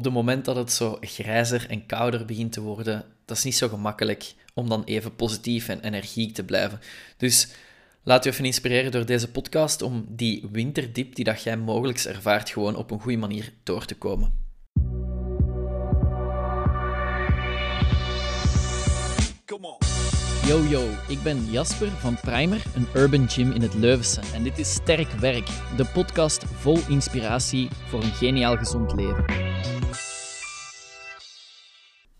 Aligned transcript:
op 0.00 0.06
het 0.06 0.14
moment 0.14 0.44
dat 0.44 0.56
het 0.56 0.72
zo 0.72 0.98
grijzer 1.00 1.66
en 1.68 1.86
kouder 1.86 2.24
begint 2.24 2.52
te 2.52 2.60
worden, 2.60 3.04
dat 3.24 3.36
is 3.36 3.44
niet 3.44 3.56
zo 3.56 3.68
gemakkelijk 3.68 4.34
om 4.54 4.68
dan 4.68 4.84
even 4.84 5.16
positief 5.16 5.68
en 5.68 5.80
energiek 5.80 6.34
te 6.34 6.44
blijven. 6.44 6.80
Dus 7.16 7.48
laat 8.02 8.24
je 8.24 8.30
even 8.30 8.44
inspireren 8.44 8.90
door 8.90 9.06
deze 9.06 9.30
podcast 9.30 9.82
om 9.82 10.04
die 10.08 10.48
winterdip 10.52 11.14
die 11.14 11.24
dat 11.24 11.42
jij 11.42 11.56
mogelijk 11.56 11.98
ervaart 11.98 12.50
gewoon 12.50 12.76
op 12.76 12.90
een 12.90 13.00
goede 13.00 13.18
manier 13.18 13.52
door 13.62 13.84
te 13.84 13.94
komen. 13.94 14.32
Yo 20.50 20.64
yo, 20.64 20.90
ik 21.08 21.22
ben 21.22 21.50
Jasper 21.50 21.88
van 21.88 22.20
Primer, 22.20 22.62
een 22.74 22.86
urban 22.94 23.28
gym 23.28 23.52
in 23.52 23.62
het 23.62 23.74
Leuvense. 23.74 24.20
En 24.34 24.42
dit 24.42 24.58
is 24.58 24.72
Sterk 24.72 25.10
Werk, 25.10 25.46
de 25.76 25.84
podcast 25.92 26.44
vol 26.44 26.78
inspiratie 26.88 27.68
voor 27.88 28.02
een 28.02 28.12
geniaal 28.12 28.56
gezond 28.56 28.92
leven. 28.92 29.24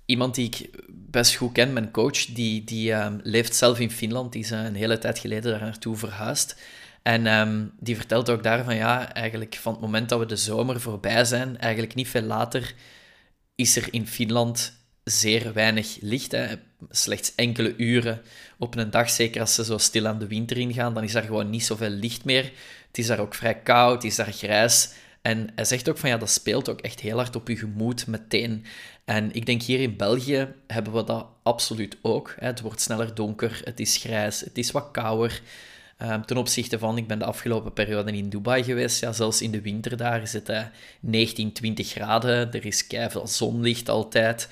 Iemand 0.04 0.34
die 0.34 0.46
ik 0.46 0.84
best 0.88 1.34
goed 1.34 1.52
ken, 1.52 1.72
mijn 1.72 1.90
coach, 1.90 2.24
die, 2.24 2.64
die 2.64 2.92
ehm, 2.92 3.18
leeft 3.22 3.54
zelf 3.54 3.80
in 3.80 3.90
Finland. 3.90 4.32
Die 4.32 4.42
is 4.42 4.50
een 4.50 4.74
hele 4.74 4.98
tijd 4.98 5.18
geleden 5.18 5.50
daar 5.50 5.60
naartoe 5.60 5.96
verhuisd. 5.96 6.60
En 7.02 7.26
ehm, 7.26 7.66
die 7.78 7.96
vertelt 7.96 8.30
ook 8.30 8.42
daarvan, 8.42 8.76
ja, 8.76 9.12
eigenlijk 9.12 9.54
van 9.54 9.72
het 9.72 9.80
moment 9.80 10.08
dat 10.08 10.18
we 10.18 10.26
de 10.26 10.36
zomer 10.36 10.80
voorbij 10.80 11.24
zijn, 11.24 11.58
eigenlijk 11.58 11.94
niet 11.94 12.08
veel 12.08 12.22
later, 12.22 12.74
is 13.54 13.76
er 13.76 13.88
in 13.90 14.06
Finland 14.06 14.79
zeer 15.10 15.52
weinig 15.52 15.96
licht. 16.00 16.32
Hè. 16.32 16.46
Slechts 16.90 17.34
enkele 17.34 17.76
uren 17.76 18.22
op 18.58 18.76
een 18.76 18.90
dag, 18.90 19.10
zeker 19.10 19.40
als 19.40 19.54
ze 19.54 19.64
zo 19.64 19.78
stil 19.78 20.06
aan 20.06 20.18
de 20.18 20.26
winter 20.26 20.56
ingaan, 20.56 20.94
dan 20.94 21.04
is 21.04 21.14
er 21.14 21.22
gewoon 21.22 21.50
niet 21.50 21.64
zoveel 21.64 21.88
licht 21.88 22.24
meer. 22.24 22.44
Het 22.86 22.98
is 22.98 23.06
daar 23.06 23.18
ook 23.18 23.34
vrij 23.34 23.54
koud, 23.54 23.94
het 23.94 24.04
is 24.04 24.16
daar 24.16 24.32
grijs. 24.32 24.92
En 25.22 25.48
hij 25.54 25.64
zegt 25.64 25.88
ook 25.88 25.98
van 25.98 26.08
ja, 26.08 26.16
dat 26.16 26.30
speelt 26.30 26.68
ook 26.68 26.80
echt 26.80 27.00
heel 27.00 27.16
hard 27.16 27.36
op 27.36 27.48
je 27.48 27.56
gemoed 27.56 28.06
meteen. 28.06 28.64
En 29.04 29.34
ik 29.34 29.46
denk 29.46 29.62
hier 29.62 29.80
in 29.80 29.96
België 29.96 30.48
hebben 30.66 30.92
we 30.92 31.04
dat 31.04 31.26
absoluut 31.42 31.96
ook. 32.02 32.34
Het 32.38 32.60
wordt 32.60 32.80
sneller 32.80 33.14
donker, 33.14 33.60
het 33.64 33.80
is 33.80 33.96
grijs, 33.96 34.40
het 34.40 34.58
is 34.58 34.70
wat 34.70 34.88
kouder. 34.92 35.42
Um, 36.02 36.26
ten 36.26 36.36
opzichte 36.36 36.78
van, 36.78 36.96
ik 36.96 37.06
ben 37.06 37.18
de 37.18 37.24
afgelopen 37.24 37.72
periode 37.72 38.12
in 38.12 38.28
Dubai 38.28 38.64
geweest, 38.64 39.00
ja, 39.00 39.12
zelfs 39.12 39.42
in 39.42 39.50
de 39.50 39.60
winter 39.60 39.96
daar 39.96 40.22
is 40.22 40.32
het 40.32 40.52
19, 41.00 41.52
20 41.52 41.88
graden, 41.88 42.52
er 42.52 42.66
is 42.66 42.86
keiveel 42.86 43.26
zonlicht 43.26 43.88
altijd 43.88 44.48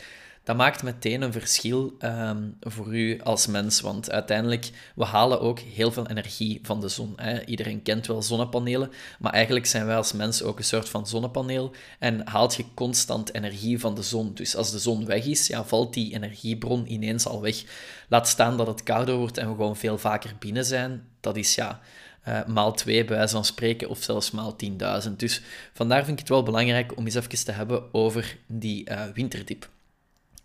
dat 0.49 0.57
maakt 0.57 0.83
meteen 0.83 1.23
een 1.23 1.33
verschil 1.33 1.95
ehm, 1.99 2.49
voor 2.61 2.97
u 2.97 3.21
als 3.21 3.47
mens. 3.47 3.81
Want 3.81 4.11
uiteindelijk, 4.11 4.71
we 4.95 5.05
halen 5.05 5.41
ook 5.41 5.59
heel 5.59 5.93
veel 5.93 6.07
energie 6.07 6.59
van 6.63 6.81
de 6.81 6.89
zon. 6.89 7.13
Hè. 7.17 7.45
Iedereen 7.45 7.83
kent 7.83 8.07
wel 8.07 8.23
zonnepanelen, 8.23 8.91
maar 9.19 9.33
eigenlijk 9.33 9.67
zijn 9.67 9.87
wij 9.87 9.97
als 9.97 10.13
mens 10.13 10.43
ook 10.43 10.59
een 10.59 10.65
soort 10.65 10.89
van 10.89 11.07
zonnepaneel 11.07 11.75
en 11.99 12.29
haalt 12.29 12.55
je 12.55 12.65
constant 12.75 13.35
energie 13.35 13.81
van 13.81 13.95
de 13.95 14.03
zon. 14.03 14.35
Dus 14.35 14.57
als 14.57 14.71
de 14.71 14.79
zon 14.79 15.07
weg 15.07 15.25
is, 15.25 15.47
ja, 15.47 15.65
valt 15.65 15.95
die 15.95 16.15
energiebron 16.15 16.93
ineens 16.93 17.27
al 17.27 17.41
weg. 17.41 17.65
Laat 18.09 18.29
staan 18.29 18.57
dat 18.57 18.67
het 18.67 18.83
kouder 18.83 19.15
wordt 19.15 19.39
en 19.39 19.49
we 19.49 19.55
gewoon 19.55 19.77
veel 19.77 19.99
vaker 19.99 20.33
binnen 20.39 20.65
zijn. 20.65 21.09
Dat 21.21 21.37
is 21.37 21.55
ja... 21.55 21.81
Uh, 22.29 22.47
maal 22.47 22.73
2 22.73 23.05
bij 23.05 23.17
wijze 23.17 23.35
van 23.35 23.45
spreken, 23.45 23.89
of 23.89 24.03
zelfs 24.03 24.31
maal 24.31 24.57
10.000. 25.09 25.11
Dus 25.17 25.43
vandaar 25.73 26.05
vind 26.05 26.13
ik 26.13 26.19
het 26.19 26.29
wel 26.29 26.43
belangrijk 26.43 26.97
om 26.97 27.05
eens 27.05 27.15
even 27.15 27.45
te 27.45 27.53
hebben 27.53 27.95
over 27.95 28.37
die 28.47 28.91
uh, 28.91 29.03
winterdip. 29.15 29.69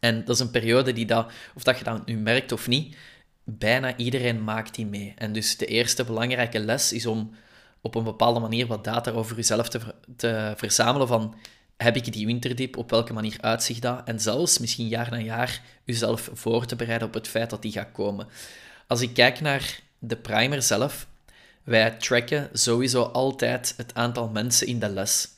En 0.04 0.26
dat 0.26 0.36
is 0.36 0.40
een 0.40 0.52
periode 0.52 0.94
die 0.94 1.06
dat, 1.06 1.32
of 1.56 1.64
dat 1.64 1.78
je 1.78 1.84
dat 1.84 2.06
nu 2.06 2.18
merkt 2.18 2.52
of 2.52 2.68
niet, 2.68 2.96
bijna 3.44 3.98
iedereen 3.98 4.44
maakt 4.44 4.76
die 4.76 4.86
mee. 4.86 5.14
En 5.18 5.34
dus 5.34 5.58
de 5.58 5.66
eerste 5.66 6.04
belangrijke 6.04 6.59
les 6.59 6.94
is 6.94 7.06
om 7.06 7.36
op 7.82 7.96
een 7.96 8.04
bepaalde 8.04 8.40
manier 8.40 8.68
wat 8.68 8.84
data 8.84 9.12
over 9.12 9.36
jezelf 9.36 9.70
te, 9.70 9.80
te 10.16 10.54
verzamelen 10.56 11.08
van 11.08 11.36
heb 11.78 11.96
ik 11.96 12.14
die 12.14 12.26
winterdip, 12.26 12.78
op 12.78 12.90
welke 12.90 13.14
manier 13.14 13.38
uitzicht 13.42 13.81
dat? 13.81 14.02
En 14.06 14.20
zelfs 14.20 14.59
misschien 14.59 14.88
jaar 14.88 15.12
na 15.12 15.20
jaar 15.20 15.62
jezelf 15.84 16.30
voor 16.34 16.66
te 16.66 16.76
bereiden 16.76 17.08
op 17.08 17.14
het 17.14 17.28
feit 17.28 17.50
dat 17.50 17.62
die 17.62 17.72
gaat 17.72 17.92
komen. 17.92 18.28
Als 18.88 19.02
ik 19.02 19.14
kijk 19.14 19.42
naar 19.42 19.80
de 20.00 20.18
primer 20.18 20.62
zelf, 20.62 21.08
wij 21.63 21.92
tracken 21.92 22.50
sowieso 22.53 23.03
altijd 23.03 23.74
het 23.78 23.94
aantal 23.94 24.28
mensen 24.28 24.68
in 24.68 24.80
de 24.80 24.90
les. 24.90 25.32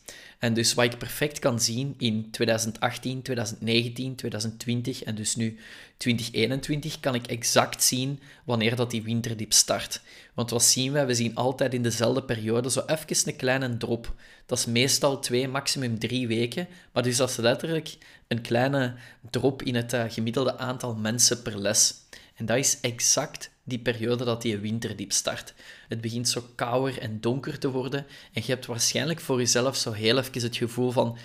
En 0.45 0.53
dus 0.53 0.73
wat 0.73 0.85
ik 0.85 0.97
perfect 0.97 1.39
kan 1.39 1.59
zien 1.59 1.95
in 1.97 2.31
2018, 2.31 3.21
2019, 3.21 4.15
2020 4.15 5.03
en 5.03 5.15
dus 5.15 5.35
nu 5.35 5.57
2021, 5.97 6.99
kan 6.99 7.15
ik 7.15 7.27
exact 7.27 7.83
zien 7.83 8.19
wanneer 8.43 8.75
dat 8.75 8.91
die 8.91 9.03
winterdip 9.03 9.53
start. 9.53 10.01
Want 10.33 10.49
wat 10.49 10.63
zien 10.63 10.91
wij? 10.91 11.05
We 11.05 11.13
zien 11.13 11.35
altijd 11.35 11.73
in 11.73 11.83
dezelfde 11.83 12.23
periode 12.23 12.71
zo 12.71 12.83
even 12.85 13.27
een 13.27 13.35
kleine 13.35 13.77
drop. 13.77 14.13
Dat 14.45 14.57
is 14.57 14.65
meestal 14.65 15.19
twee, 15.19 15.47
maximum 15.47 15.99
drie 15.99 16.27
weken. 16.27 16.67
Maar 16.91 17.03
dus 17.03 17.17
dat 17.17 17.29
is 17.29 17.35
letterlijk 17.35 17.97
een 18.27 18.41
kleine 18.41 18.95
drop 19.29 19.63
in 19.63 19.75
het 19.75 19.93
uh, 19.93 20.03
gemiddelde 20.07 20.57
aantal 20.57 20.95
mensen 20.95 21.41
per 21.41 21.59
les. 21.59 21.95
En 22.35 22.45
dat 22.45 22.57
is 22.57 22.77
exact 22.81 23.49
die 23.67 23.79
periode 23.79 24.23
dat 24.23 24.41
die 24.41 24.57
winterdiep 24.57 25.11
start. 25.11 25.53
Het 25.87 26.01
begint 26.01 26.29
zo 26.29 26.45
kouder 26.55 26.99
en 26.99 27.21
donker 27.21 27.59
te 27.59 27.69
worden 27.69 28.05
en 28.33 28.41
je 28.45 28.51
hebt 28.51 28.65
waarschijnlijk 28.65 29.19
voor 29.19 29.37
jezelf 29.37 29.75
zo 29.75 29.91
heel 29.91 30.17
even 30.17 30.41
het 30.41 30.57
gevoel 30.57 30.91
van 30.91 31.17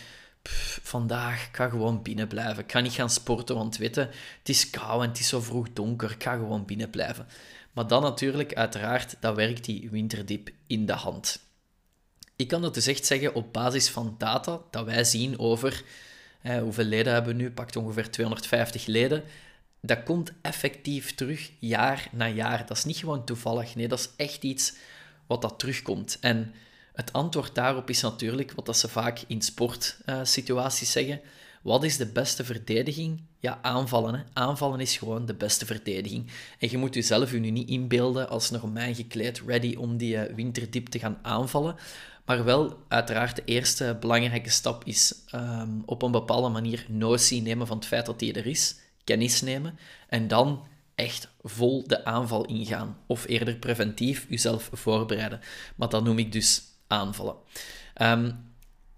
vandaag, 0.83 1.47
ik 1.47 1.57
ga 1.57 1.69
gewoon 1.69 2.03
binnen 2.03 2.29
blijven. 2.29 2.63
Ik 2.63 2.73
ga 2.73 2.81
niet 2.81 2.93
gaan 2.93 3.11
sporten, 3.11 3.55
want 3.57 3.77
weten, 3.77 4.11
het 4.39 4.49
is 4.49 4.71
koud 4.71 5.03
en 5.03 5.09
het 5.09 5.19
is 5.19 5.29
zo 5.29 5.41
vroeg 5.41 5.73
donker. 5.73 6.11
Ik 6.11 6.23
ga 6.23 6.33
gewoon 6.35 6.65
binnen 6.65 6.91
blijven. 6.91 7.27
Maar 7.73 7.87
dan 7.87 8.03
natuurlijk, 8.03 8.55
uiteraard, 8.55 9.17
dat 9.21 9.37
werkt 9.37 9.65
die 9.65 9.91
winterdiep 9.91 10.51
in 10.67 10.87
de 10.87 10.93
hand. 10.93 11.41
Ik 12.37 12.49
kan 12.49 12.63
dat 12.63 12.75
dus 12.75 12.87
echt 12.87 13.07
zeggen 13.07 13.35
op 13.35 13.53
basis 13.53 13.89
van 13.89 14.15
data 14.19 14.61
dat 14.71 14.85
wij 14.85 15.05
zien 15.05 15.39
over 15.39 15.83
hoeveel 16.43 16.85
leden 16.85 17.13
hebben 17.13 17.37
we 17.37 17.43
nu, 17.43 17.51
pakt 17.51 17.77
ongeveer 17.77 18.11
250 18.11 18.87
leden 18.87 19.25
dat 19.81 20.03
komt 20.03 20.33
effectief 20.43 21.15
terug 21.15 21.51
jaar 21.59 22.09
na 22.13 22.29
jaar. 22.29 22.67
Dat 22.67 22.77
is 22.77 22.85
niet 22.85 22.97
gewoon 22.97 23.25
toevallig. 23.25 23.75
Nee, 23.75 23.89
dat 23.89 23.99
is 23.99 24.09
echt 24.17 24.43
iets 24.43 24.75
wat 25.27 25.43
dat 25.43 25.59
terugkomt. 25.59 26.19
En 26.21 26.55
het 26.93 27.13
antwoord 27.13 27.55
daarop 27.55 27.91
is 27.91 28.01
natuurlijk 28.01 28.53
wat 28.53 28.67
dat 28.67 28.77
ze 28.77 28.89
vaak 28.89 29.23
in 29.27 29.43
sportsituaties 29.43 30.93
zeggen. 30.93 31.21
Wat 31.63 31.85
is 31.85 31.97
de 31.97 32.07
beste 32.07 32.45
verdediging? 32.45 33.23
Ja, 33.39 33.59
aanvallen. 33.63 34.15
Hè. 34.15 34.21
Aanvallen 34.33 34.81
is 34.81 34.97
gewoon 34.97 35.27
de 35.27 35.35
beste 35.35 35.67
verdediging. 35.67 36.31
En 36.59 36.71
je 36.71 36.79
moet 36.79 36.95
jezelf 36.95 37.33
nu 37.33 37.51
niet 37.51 37.69
inbeelden 37.69 38.29
als 38.29 38.51
Romein 38.51 38.95
gekleed, 38.95 39.43
ready 39.47 39.75
om 39.77 39.97
die 39.97 40.15
uh, 40.15 40.35
winterdiep 40.35 40.89
te 40.89 40.99
gaan 40.99 41.19
aanvallen. 41.23 41.77
Maar 42.25 42.45
wel, 42.45 42.79
uiteraard, 42.89 43.37
de 43.37 43.45
eerste 43.45 43.97
belangrijke 44.01 44.51
stap 44.51 44.85
is 44.85 45.15
um, 45.35 45.83
op 45.87 46.03
een 46.03 46.11
bepaalde 46.11 46.49
manier 46.49 46.87
notie 46.89 47.43
nemen 47.43 47.67
van 47.67 47.77
het 47.77 47.87
feit 47.87 48.07
dat 48.07 48.19
die 48.19 48.33
er 48.33 48.47
is 48.47 48.77
kennis 49.11 49.41
nemen 49.41 49.79
en 50.09 50.29
dan 50.29 50.67
echt 50.95 51.29
vol 51.43 51.87
de 51.87 52.05
aanval 52.05 52.45
ingaan. 52.45 52.97
Of 53.07 53.27
eerder 53.27 53.57
preventief 53.57 54.27
jezelf 54.29 54.71
voorbereiden. 54.73 55.41
Maar 55.77 55.89
dat 55.89 56.05
noem 56.05 56.19
ik 56.19 56.33
dus 56.33 56.63
aanvallen. 56.87 57.37
Ehm, 57.95 58.31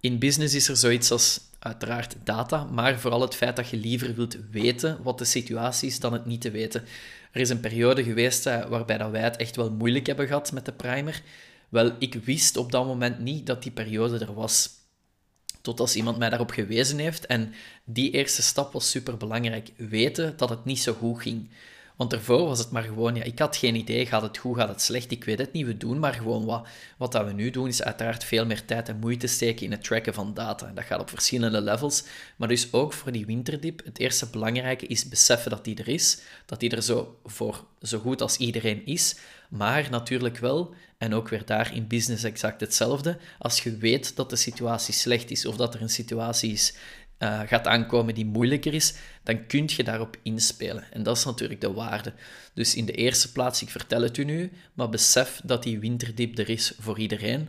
in 0.00 0.18
business 0.18 0.54
is 0.54 0.68
er 0.68 0.76
zoiets 0.76 1.10
als 1.10 1.40
uiteraard 1.58 2.16
data, 2.24 2.64
maar 2.64 2.98
vooral 2.98 3.20
het 3.20 3.34
feit 3.34 3.56
dat 3.56 3.68
je 3.68 3.76
liever 3.76 4.14
wilt 4.14 4.36
weten 4.50 5.02
wat 5.02 5.18
de 5.18 5.24
situatie 5.24 5.88
is 5.88 6.00
dan 6.00 6.12
het 6.12 6.26
niet 6.26 6.40
te 6.40 6.50
weten. 6.50 6.84
Er 7.32 7.40
is 7.40 7.50
een 7.50 7.60
periode 7.60 8.04
geweest 8.04 8.46
uh, 8.46 8.66
waarbij 8.66 8.98
dat 8.98 9.10
wij 9.10 9.20
het 9.20 9.36
echt 9.36 9.56
wel 9.56 9.70
moeilijk 9.70 10.06
hebben 10.06 10.26
gehad 10.26 10.52
met 10.52 10.64
de 10.64 10.72
primer. 10.72 11.22
Wel, 11.68 11.92
ik 11.98 12.14
wist 12.14 12.56
op 12.56 12.72
dat 12.72 12.86
moment 12.86 13.18
niet 13.18 13.46
dat 13.46 13.62
die 13.62 13.72
periode 13.72 14.18
er 14.18 14.34
was. 14.34 14.70
Tot 15.62 15.80
als 15.80 15.96
iemand 15.96 16.18
mij 16.18 16.28
daarop 16.28 16.50
gewezen 16.50 16.98
heeft. 16.98 17.26
En 17.26 17.54
die 17.84 18.10
eerste 18.10 18.42
stap 18.42 18.72
was 18.72 18.90
super 18.90 19.16
belangrijk. 19.16 19.70
Weten 19.76 20.36
dat 20.36 20.48
het 20.48 20.64
niet 20.64 20.80
zo 20.80 20.92
goed 20.92 21.22
ging. 21.22 21.48
Want 21.96 22.10
daarvoor 22.10 22.46
was 22.46 22.58
het 22.58 22.70
maar 22.70 22.82
gewoon, 22.82 23.14
ja, 23.14 23.22
ik 23.22 23.38
had 23.38 23.56
geen 23.56 23.74
idee, 23.74 24.06
gaat 24.06 24.22
het 24.22 24.38
goed, 24.38 24.56
gaat 24.56 24.68
het 24.68 24.80
slecht, 24.80 25.10
ik 25.10 25.24
weet 25.24 25.38
het 25.38 25.52
niet, 25.52 25.66
we 25.66 25.76
doen 25.76 25.98
maar 25.98 26.14
gewoon 26.14 26.44
wat. 26.44 26.66
Wat 26.96 27.12
dat 27.12 27.26
we 27.26 27.32
nu 27.32 27.50
doen, 27.50 27.68
is 27.68 27.82
uiteraard 27.82 28.24
veel 28.24 28.46
meer 28.46 28.64
tijd 28.64 28.88
en 28.88 28.98
moeite 28.98 29.26
steken 29.26 29.64
in 29.64 29.70
het 29.70 29.84
tracken 29.84 30.14
van 30.14 30.34
data. 30.34 30.72
Dat 30.74 30.84
gaat 30.84 31.00
op 31.00 31.08
verschillende 31.08 31.60
levels, 31.60 32.04
maar 32.36 32.48
dus 32.48 32.72
ook 32.72 32.92
voor 32.92 33.12
die 33.12 33.26
winterdip, 33.26 33.84
het 33.84 33.98
eerste 33.98 34.26
belangrijke 34.30 34.86
is 34.86 35.08
beseffen 35.08 35.50
dat 35.50 35.64
die 35.64 35.76
er 35.76 35.88
is, 35.88 36.20
dat 36.46 36.60
die 36.60 36.70
er 36.70 36.82
zo 36.82 37.18
voor 37.24 37.64
zo 37.82 37.98
goed 37.98 38.22
als 38.22 38.36
iedereen 38.36 38.86
is, 38.86 39.16
maar 39.48 39.88
natuurlijk 39.90 40.38
wel, 40.38 40.74
en 41.02 41.14
ook 41.14 41.28
weer 41.28 41.44
daar 41.44 41.74
in 41.74 41.86
business 41.86 42.24
exact 42.24 42.60
hetzelfde, 42.60 43.18
als 43.38 43.62
je 43.62 43.76
weet 43.76 44.16
dat 44.16 44.30
de 44.30 44.36
situatie 44.36 44.94
slecht 44.94 45.30
is 45.30 45.46
of 45.46 45.56
dat 45.56 45.74
er 45.74 45.82
een 45.82 45.88
situatie 45.88 46.52
is 46.52 46.74
uh, 47.18 47.40
gaat 47.46 47.66
aankomen 47.66 48.14
die 48.14 48.26
moeilijker 48.26 48.74
is, 48.74 48.94
dan 49.22 49.46
kun 49.46 49.68
je 49.76 49.84
daarop 49.84 50.16
inspelen. 50.22 50.84
En 50.92 51.02
dat 51.02 51.16
is 51.16 51.24
natuurlijk 51.24 51.60
de 51.60 51.72
waarde. 51.72 52.12
Dus 52.54 52.74
in 52.74 52.84
de 52.84 52.92
eerste 52.92 53.32
plaats, 53.32 53.62
ik 53.62 53.70
vertel 53.70 54.02
het 54.02 54.16
u 54.16 54.24
nu, 54.24 54.52
maar 54.74 54.88
besef 54.88 55.40
dat 55.44 55.62
die 55.62 55.78
winterdip 55.78 56.38
er 56.38 56.48
is 56.48 56.72
voor 56.78 56.98
iedereen. 56.98 57.48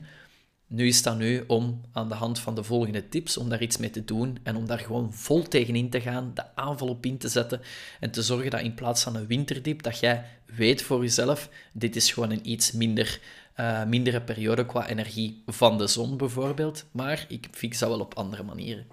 Nu 0.67 0.87
is 0.87 1.01
dat 1.01 1.17
nu 1.17 1.43
om 1.47 1.81
aan 1.91 2.09
de 2.09 2.15
hand 2.15 2.39
van 2.39 2.55
de 2.55 2.63
volgende 2.63 3.09
tips, 3.09 3.37
om 3.37 3.49
daar 3.49 3.61
iets 3.61 3.77
mee 3.77 3.89
te 3.89 4.05
doen 4.05 4.37
en 4.43 4.55
om 4.55 4.65
daar 4.65 4.79
gewoon 4.79 5.13
vol 5.13 5.47
tegenin 5.47 5.89
te 5.89 6.01
gaan, 6.01 6.31
de 6.33 6.55
aanval 6.55 6.87
op 6.87 7.05
in 7.05 7.17
te 7.17 7.27
zetten 7.27 7.61
en 7.99 8.11
te 8.11 8.21
zorgen 8.21 8.51
dat 8.51 8.61
in 8.61 8.73
plaats 8.73 9.03
van 9.03 9.15
een 9.15 9.27
winterdip, 9.27 9.83
dat 9.83 9.99
jij 9.99 10.25
weet 10.55 10.81
voor 10.81 11.01
jezelf, 11.01 11.49
dit 11.73 11.95
is 11.95 12.11
gewoon 12.11 12.31
een 12.31 12.49
iets 12.49 12.71
minder, 12.71 13.19
uh, 13.59 13.83
mindere 13.83 14.21
periode 14.21 14.65
qua 14.65 14.87
energie 14.87 15.43
van 15.45 15.77
de 15.77 15.87
zon 15.87 16.17
bijvoorbeeld, 16.17 16.85
maar 16.91 17.25
ik 17.27 17.47
fix 17.51 17.79
dat 17.79 17.89
wel 17.89 17.99
op 17.99 18.13
andere 18.13 18.43
manieren. 18.43 18.85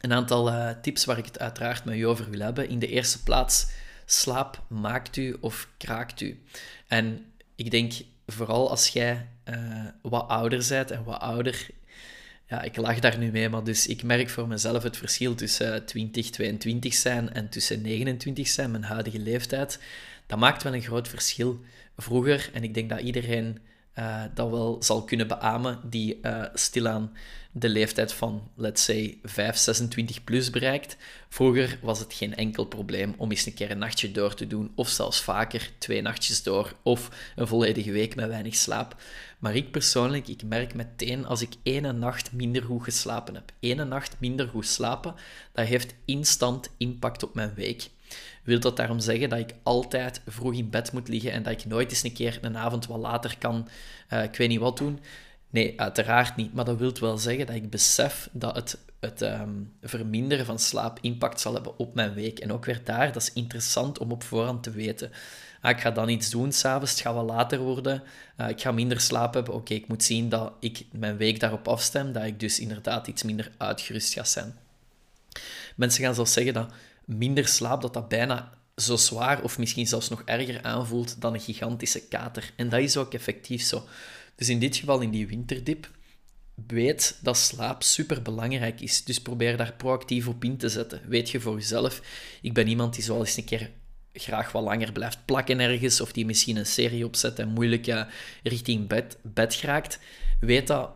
Een 0.00 0.12
aantal 0.12 0.48
uh, 0.48 0.70
tips 0.70 1.04
waar 1.04 1.18
ik 1.18 1.24
het 1.24 1.38
uiteraard 1.38 1.84
met 1.84 1.96
u 1.96 2.02
over 2.02 2.30
wil 2.30 2.40
hebben. 2.40 2.68
In 2.68 2.78
de 2.78 2.88
eerste 2.88 3.22
plaats, 3.22 3.66
slaap 4.06 4.62
maakt 4.68 5.16
u 5.16 5.36
of 5.40 5.68
kraakt 5.76 6.20
u. 6.20 6.42
En 6.86 7.32
ik 7.54 7.70
denk 7.70 7.92
vooral 8.26 8.70
als 8.70 8.88
jij 8.88 9.28
uh, 9.48 9.84
wat 10.02 10.28
ouder 10.28 10.66
bent 10.68 10.90
en 10.90 11.04
wat 11.04 11.20
ouder 11.20 11.70
ja, 12.52 12.62
ik 12.62 12.76
lach 12.76 12.98
daar 12.98 13.18
nu 13.18 13.30
mee, 13.30 13.48
maar 13.48 13.64
dus 13.64 13.86
ik 13.86 14.02
merk 14.02 14.30
voor 14.30 14.48
mezelf 14.48 14.82
het 14.82 14.96
verschil 14.96 15.34
tussen 15.34 15.84
20, 15.84 16.30
22 16.30 16.94
zijn 16.94 17.32
en 17.32 17.48
tussen 17.48 17.82
29 17.82 18.48
zijn, 18.48 18.70
mijn 18.70 18.82
huidige 18.82 19.18
leeftijd. 19.18 19.78
Dat 20.26 20.38
maakt 20.38 20.62
wel 20.62 20.74
een 20.74 20.82
groot 20.82 21.08
verschil. 21.08 21.60
Vroeger, 21.96 22.50
en 22.52 22.62
ik 22.62 22.74
denk 22.74 22.88
dat 22.88 23.00
iedereen 23.00 23.58
uh, 23.98 24.22
dat 24.34 24.50
wel 24.50 24.82
zal 24.82 25.04
kunnen 25.04 25.28
beamen, 25.28 25.80
die 25.84 26.18
uh, 26.22 26.44
stilaan 26.54 27.12
de 27.52 27.68
leeftijd 27.68 28.12
van, 28.12 28.50
let's 28.56 28.84
say, 28.84 29.18
5, 29.22 29.56
26 29.56 30.24
plus 30.24 30.50
bereikt. 30.50 30.96
Vroeger 31.28 31.78
was 31.82 31.98
het 31.98 32.14
geen 32.14 32.34
enkel 32.34 32.64
probleem 32.64 33.14
om 33.16 33.30
eens 33.30 33.46
een 33.46 33.54
keer 33.54 33.70
een 33.70 33.78
nachtje 33.78 34.12
door 34.12 34.34
te 34.34 34.46
doen, 34.46 34.72
of 34.74 34.88
zelfs 34.88 35.20
vaker 35.20 35.70
twee 35.78 36.02
nachtjes 36.02 36.42
door, 36.42 36.74
of 36.82 37.32
een 37.36 37.46
volledige 37.46 37.92
week 37.92 38.14
met 38.14 38.28
weinig 38.28 38.54
slaap. 38.54 38.96
Maar 39.38 39.56
ik 39.56 39.70
persoonlijk, 39.70 40.28
ik 40.28 40.42
merk 40.42 40.74
meteen 40.74 41.26
als 41.26 41.42
ik 41.42 41.52
ene 41.62 41.92
nacht 41.92 42.32
minder 42.32 42.62
goed 42.62 42.84
geslapen 42.84 43.34
heb. 43.34 43.52
Ene 43.60 43.84
nacht 43.84 44.16
minder 44.18 44.48
goed 44.48 44.66
slapen, 44.66 45.14
dat 45.52 45.66
heeft 45.66 45.94
instant 46.04 46.70
impact 46.76 47.22
op 47.22 47.34
mijn 47.34 47.54
week. 47.54 47.90
Wil 48.42 48.60
dat 48.60 48.76
daarom 48.76 49.00
zeggen 49.00 49.28
dat 49.28 49.38
ik 49.38 49.54
altijd 49.62 50.20
vroeg 50.26 50.54
in 50.54 50.70
bed 50.70 50.92
moet 50.92 51.08
liggen 51.08 51.32
en 51.32 51.42
dat 51.42 51.52
ik 51.52 51.64
nooit 51.64 51.90
eens 51.90 52.02
een 52.02 52.12
keer 52.12 52.38
een 52.40 52.56
avond 52.56 52.86
wat 52.86 52.98
later 52.98 53.38
kan, 53.38 53.68
uh, 54.12 54.22
ik 54.22 54.36
weet 54.36 54.48
niet 54.48 54.60
wat 54.60 54.76
doen? 54.76 54.98
Nee, 55.50 55.80
uiteraard 55.80 56.36
niet. 56.36 56.54
Maar 56.54 56.64
dat 56.64 56.78
wil 56.78 56.92
wel 57.00 57.18
zeggen 57.18 57.46
dat 57.46 57.54
ik 57.54 57.70
besef 57.70 58.28
dat 58.32 58.56
het, 58.56 58.78
het 59.00 59.22
ehm, 59.22 59.50
verminderen 59.82 60.46
van 60.46 60.58
slaap 60.58 60.98
impact 61.00 61.40
zal 61.40 61.54
hebben 61.54 61.78
op 61.78 61.94
mijn 61.94 62.14
week. 62.14 62.38
En 62.38 62.52
ook 62.52 62.64
weer 62.64 62.80
daar, 62.84 63.12
dat 63.12 63.22
is 63.22 63.32
interessant 63.32 63.98
om 63.98 64.10
op 64.10 64.22
voorhand 64.22 64.62
te 64.62 64.70
weten. 64.70 65.10
Ah, 65.60 65.70
ik 65.70 65.80
ga 65.80 65.90
dan 65.90 66.08
iets 66.08 66.30
doen 66.30 66.52
s'avonds, 66.52 66.90
het 66.90 67.00
gaat 67.00 67.14
wel 67.14 67.24
later 67.24 67.58
worden. 67.58 68.02
Uh, 68.40 68.48
ik 68.48 68.60
ga 68.60 68.72
minder 68.72 69.00
slaap 69.00 69.34
hebben. 69.34 69.54
Oké, 69.54 69.74
ik 69.74 69.88
moet 69.88 70.04
zien 70.04 70.28
dat 70.28 70.52
ik 70.60 70.84
mijn 70.92 71.16
week 71.16 71.40
daarop 71.40 71.68
afstem, 71.68 72.12
dat 72.12 72.24
ik 72.24 72.40
dus 72.40 72.58
inderdaad 72.58 73.06
iets 73.06 73.22
minder 73.22 73.50
uitgerust 73.56 74.12
ga 74.12 74.24
zijn. 74.24 74.56
Mensen 75.76 76.04
gaan 76.04 76.14
zelfs 76.14 76.32
zeggen 76.32 76.54
dat 76.54 76.72
minder 77.16 77.48
slaap, 77.48 77.82
dat 77.82 77.94
dat 77.94 78.08
bijna 78.08 78.52
zo 78.76 78.96
zwaar 78.96 79.42
of 79.42 79.58
misschien 79.58 79.86
zelfs 79.86 80.08
nog 80.08 80.22
erger 80.24 80.62
aanvoelt 80.62 81.20
dan 81.20 81.34
een 81.34 81.40
gigantische 81.40 82.08
kater. 82.08 82.52
En 82.56 82.68
dat 82.68 82.80
is 82.80 82.96
ook 82.96 83.14
effectief 83.14 83.62
zo. 83.62 83.84
Dus 84.36 84.48
in 84.48 84.58
dit 84.58 84.76
geval, 84.76 85.00
in 85.00 85.10
die 85.10 85.26
winterdip, 85.26 85.90
weet 86.66 87.18
dat 87.22 87.36
slaap 87.36 87.82
super 87.82 88.22
belangrijk 88.22 88.80
is. 88.80 89.04
Dus 89.04 89.20
probeer 89.20 89.56
daar 89.56 89.72
proactief 89.72 90.28
op 90.28 90.44
in 90.44 90.56
te 90.56 90.68
zetten. 90.68 91.00
Weet 91.08 91.30
je 91.30 91.40
voor 91.40 91.54
jezelf, 91.54 92.00
ik 92.42 92.54
ben 92.54 92.68
iemand 92.68 92.94
die 92.94 93.02
zo 93.02 93.18
eens 93.18 93.36
een 93.36 93.44
keer 93.44 93.70
graag 94.12 94.52
wat 94.52 94.62
langer 94.62 94.92
blijft 94.92 95.24
plakken 95.24 95.60
ergens, 95.60 96.00
of 96.00 96.12
die 96.12 96.26
misschien 96.26 96.56
een 96.56 96.66
serie 96.66 97.04
opzet 97.04 97.38
en 97.38 97.48
moeilijk 97.48 97.86
uh, 97.86 98.04
richting 98.42 98.88
bed, 98.88 99.18
bed 99.22 99.54
geraakt. 99.54 99.98
Weet 100.40 100.66
dat 100.66 100.90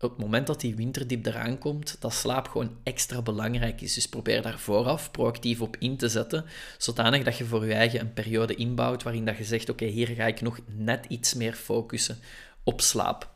op 0.00 0.10
het 0.10 0.18
moment 0.18 0.46
dat 0.46 0.60
die 0.60 0.76
winterdiep 0.76 1.26
eraan 1.26 1.58
komt, 1.58 1.96
dat 2.00 2.14
slaap 2.14 2.48
gewoon 2.48 2.76
extra 2.82 3.22
belangrijk 3.22 3.80
is. 3.80 3.94
Dus 3.94 4.08
probeer 4.08 4.42
daar 4.42 4.58
vooraf 4.58 5.10
proactief 5.10 5.60
op 5.60 5.76
in 5.78 5.96
te 5.96 6.08
zetten, 6.08 6.44
zodanig 6.78 7.22
dat 7.22 7.36
je 7.36 7.44
voor 7.44 7.66
je 7.66 7.74
eigen 7.74 8.00
een 8.00 8.12
periode 8.12 8.54
inbouwt 8.54 9.02
waarin 9.02 9.24
dat 9.24 9.36
je 9.36 9.44
zegt, 9.44 9.68
oké, 9.68 9.84
hier 9.84 10.08
ga 10.08 10.26
ik 10.26 10.40
nog 10.40 10.58
net 10.66 11.04
iets 11.08 11.34
meer 11.34 11.52
focussen 11.52 12.18
op 12.64 12.80
slaap. 12.80 13.30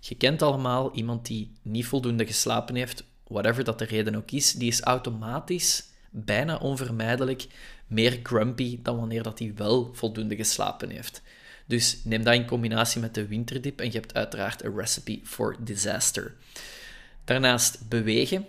Je 0.00 0.14
kent 0.14 0.42
allemaal 0.42 0.94
iemand 0.94 1.26
die 1.26 1.52
niet 1.62 1.86
voldoende 1.86 2.26
geslapen 2.26 2.74
heeft, 2.74 3.04
whatever 3.28 3.64
dat 3.64 3.78
de 3.78 3.84
reden 3.84 4.14
ook 4.14 4.30
is, 4.30 4.52
die 4.52 4.68
is 4.68 4.80
automatisch, 4.80 5.84
bijna 6.10 6.58
onvermijdelijk, 6.58 7.46
meer 7.86 8.20
grumpy 8.22 8.78
dan 8.82 8.96
wanneer 8.96 9.22
dat 9.22 9.38
hij 9.38 9.52
wel 9.56 9.90
voldoende 9.94 10.36
geslapen 10.36 10.90
heeft. 10.90 11.22
Dus 11.66 11.98
neem 12.04 12.24
dat 12.24 12.34
in 12.34 12.46
combinatie 12.46 13.00
met 13.00 13.14
de 13.14 13.26
winterdip 13.26 13.80
en 13.80 13.86
je 13.86 13.98
hebt 13.98 14.14
uiteraard 14.14 14.64
een 14.64 14.76
recipe 14.76 15.20
for 15.22 15.56
disaster. 15.60 16.34
Daarnaast 17.24 17.88
bewegen. 17.88 18.46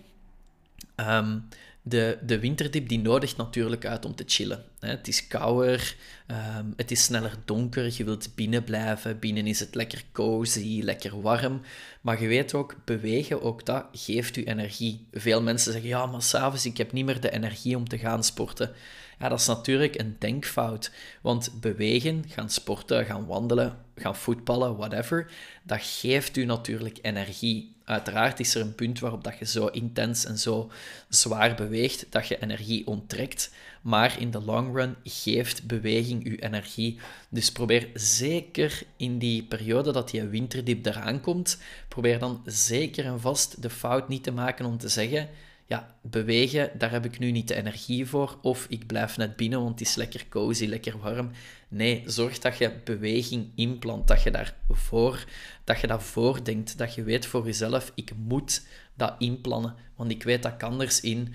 Um, 0.95 1.47
de, 1.87 2.17
de 2.21 2.39
winterdip 2.39 2.89
die 2.89 2.99
nodigt 2.99 3.37
natuurlijk 3.37 3.85
uit 3.85 4.05
om 4.05 4.15
te 4.15 4.23
chillen. 4.27 4.63
Het 4.79 5.07
is 5.07 5.27
kouder, 5.27 5.95
um, 6.27 6.73
het 6.75 6.91
is 6.91 7.03
sneller 7.03 7.33
donker, 7.45 7.93
je 7.97 8.03
wilt 8.03 8.35
binnen 8.35 8.63
blijven. 8.63 9.19
Binnen 9.19 9.47
is 9.47 9.59
het 9.59 9.75
lekker 9.75 10.03
cozy, 10.11 10.81
lekker 10.83 11.21
warm. 11.21 11.61
Maar 12.01 12.21
je 12.21 12.27
weet 12.27 12.53
ook, 12.53 12.75
bewegen, 12.85 13.41
ook 13.41 13.65
dat 13.65 13.85
geeft 13.91 14.37
u 14.37 14.43
energie. 14.43 15.05
Veel 15.11 15.41
mensen 15.41 15.71
zeggen, 15.71 15.89
ja, 15.89 16.05
maar 16.05 16.21
s'avonds, 16.21 16.65
ik 16.65 16.77
heb 16.77 16.91
niet 16.91 17.05
meer 17.05 17.21
de 17.21 17.31
energie 17.31 17.77
om 17.77 17.87
te 17.87 17.97
gaan 17.97 18.23
sporten. 18.23 18.71
Ja, 19.19 19.29
dat 19.29 19.39
is 19.39 19.47
natuurlijk 19.47 19.99
een 19.99 20.15
denkfout. 20.19 20.91
Want 21.21 21.61
bewegen, 21.61 22.23
gaan 22.27 22.49
sporten, 22.49 23.05
gaan 23.05 23.25
wandelen, 23.25 23.77
gaan 23.95 24.15
voetballen, 24.15 24.77
whatever, 24.77 25.31
dat 25.63 25.79
geeft 25.81 26.37
u 26.37 26.45
natuurlijk 26.45 26.99
energie. 27.01 27.73
Uiteraard 27.85 28.39
is 28.39 28.55
er 28.55 28.61
een 28.61 28.75
punt 28.75 28.99
waarop 28.99 29.23
dat 29.23 29.37
je 29.39 29.45
zo 29.45 29.67
intens 29.67 30.25
en 30.25 30.37
zo 30.37 30.71
zwaar 31.09 31.55
beweegt 31.55 32.05
dat 32.09 32.27
je 32.27 32.41
energie 32.41 32.87
onttrekt. 32.87 33.53
Maar 33.81 34.19
in 34.19 34.31
de 34.31 34.41
long 34.41 34.75
run 34.75 34.95
geeft 35.03 35.67
beweging 35.67 36.25
u 36.25 36.35
energie. 36.35 36.99
Dus 37.29 37.51
probeer 37.51 37.89
zeker 37.93 38.83
in 38.97 39.17
die 39.17 39.43
periode 39.43 39.91
dat 39.91 40.11
je 40.11 40.27
winterdiep 40.27 40.85
eraan 40.85 41.21
komt, 41.21 41.57
probeer 41.87 42.19
dan 42.19 42.41
zeker 42.45 43.05
en 43.05 43.21
vast 43.21 43.61
de 43.61 43.69
fout 43.69 44.07
niet 44.07 44.23
te 44.23 44.31
maken 44.31 44.65
om 44.65 44.77
te 44.77 44.89
zeggen 44.89 45.29
ja, 45.65 45.95
bewegen, 46.01 46.71
daar 46.77 46.91
heb 46.91 47.05
ik 47.05 47.19
nu 47.19 47.31
niet 47.31 47.47
de 47.47 47.55
energie 47.55 48.05
voor. 48.05 48.37
Of 48.41 48.65
ik 48.69 48.85
blijf 48.85 49.17
net 49.17 49.35
binnen, 49.35 49.59
want 49.59 49.79
het 49.79 49.87
is 49.87 49.95
lekker 49.95 50.27
cozy, 50.29 50.65
lekker 50.65 50.99
warm. 50.99 51.31
Nee, 51.67 52.03
zorg 52.05 52.39
dat 52.39 52.57
je 52.57 52.79
beweging 52.83 53.51
inplant, 53.55 54.07
dat 54.07 54.23
je 54.23 54.31
daarvoor, 54.31 55.25
dat 55.63 55.79
je 55.79 55.87
dat 55.87 56.03
voordenkt, 56.03 56.77
dat 56.77 56.95
je 56.95 57.03
weet 57.03 57.25
voor 57.25 57.45
jezelf, 57.45 57.91
ik 57.95 58.11
moet 58.15 58.67
dat 58.93 59.15
inplannen, 59.17 59.75
want 59.95 60.11
ik 60.11 60.23
weet 60.23 60.43
dat 60.43 60.53
ik 60.53 60.63
anders 60.63 61.01
in, 61.01 61.33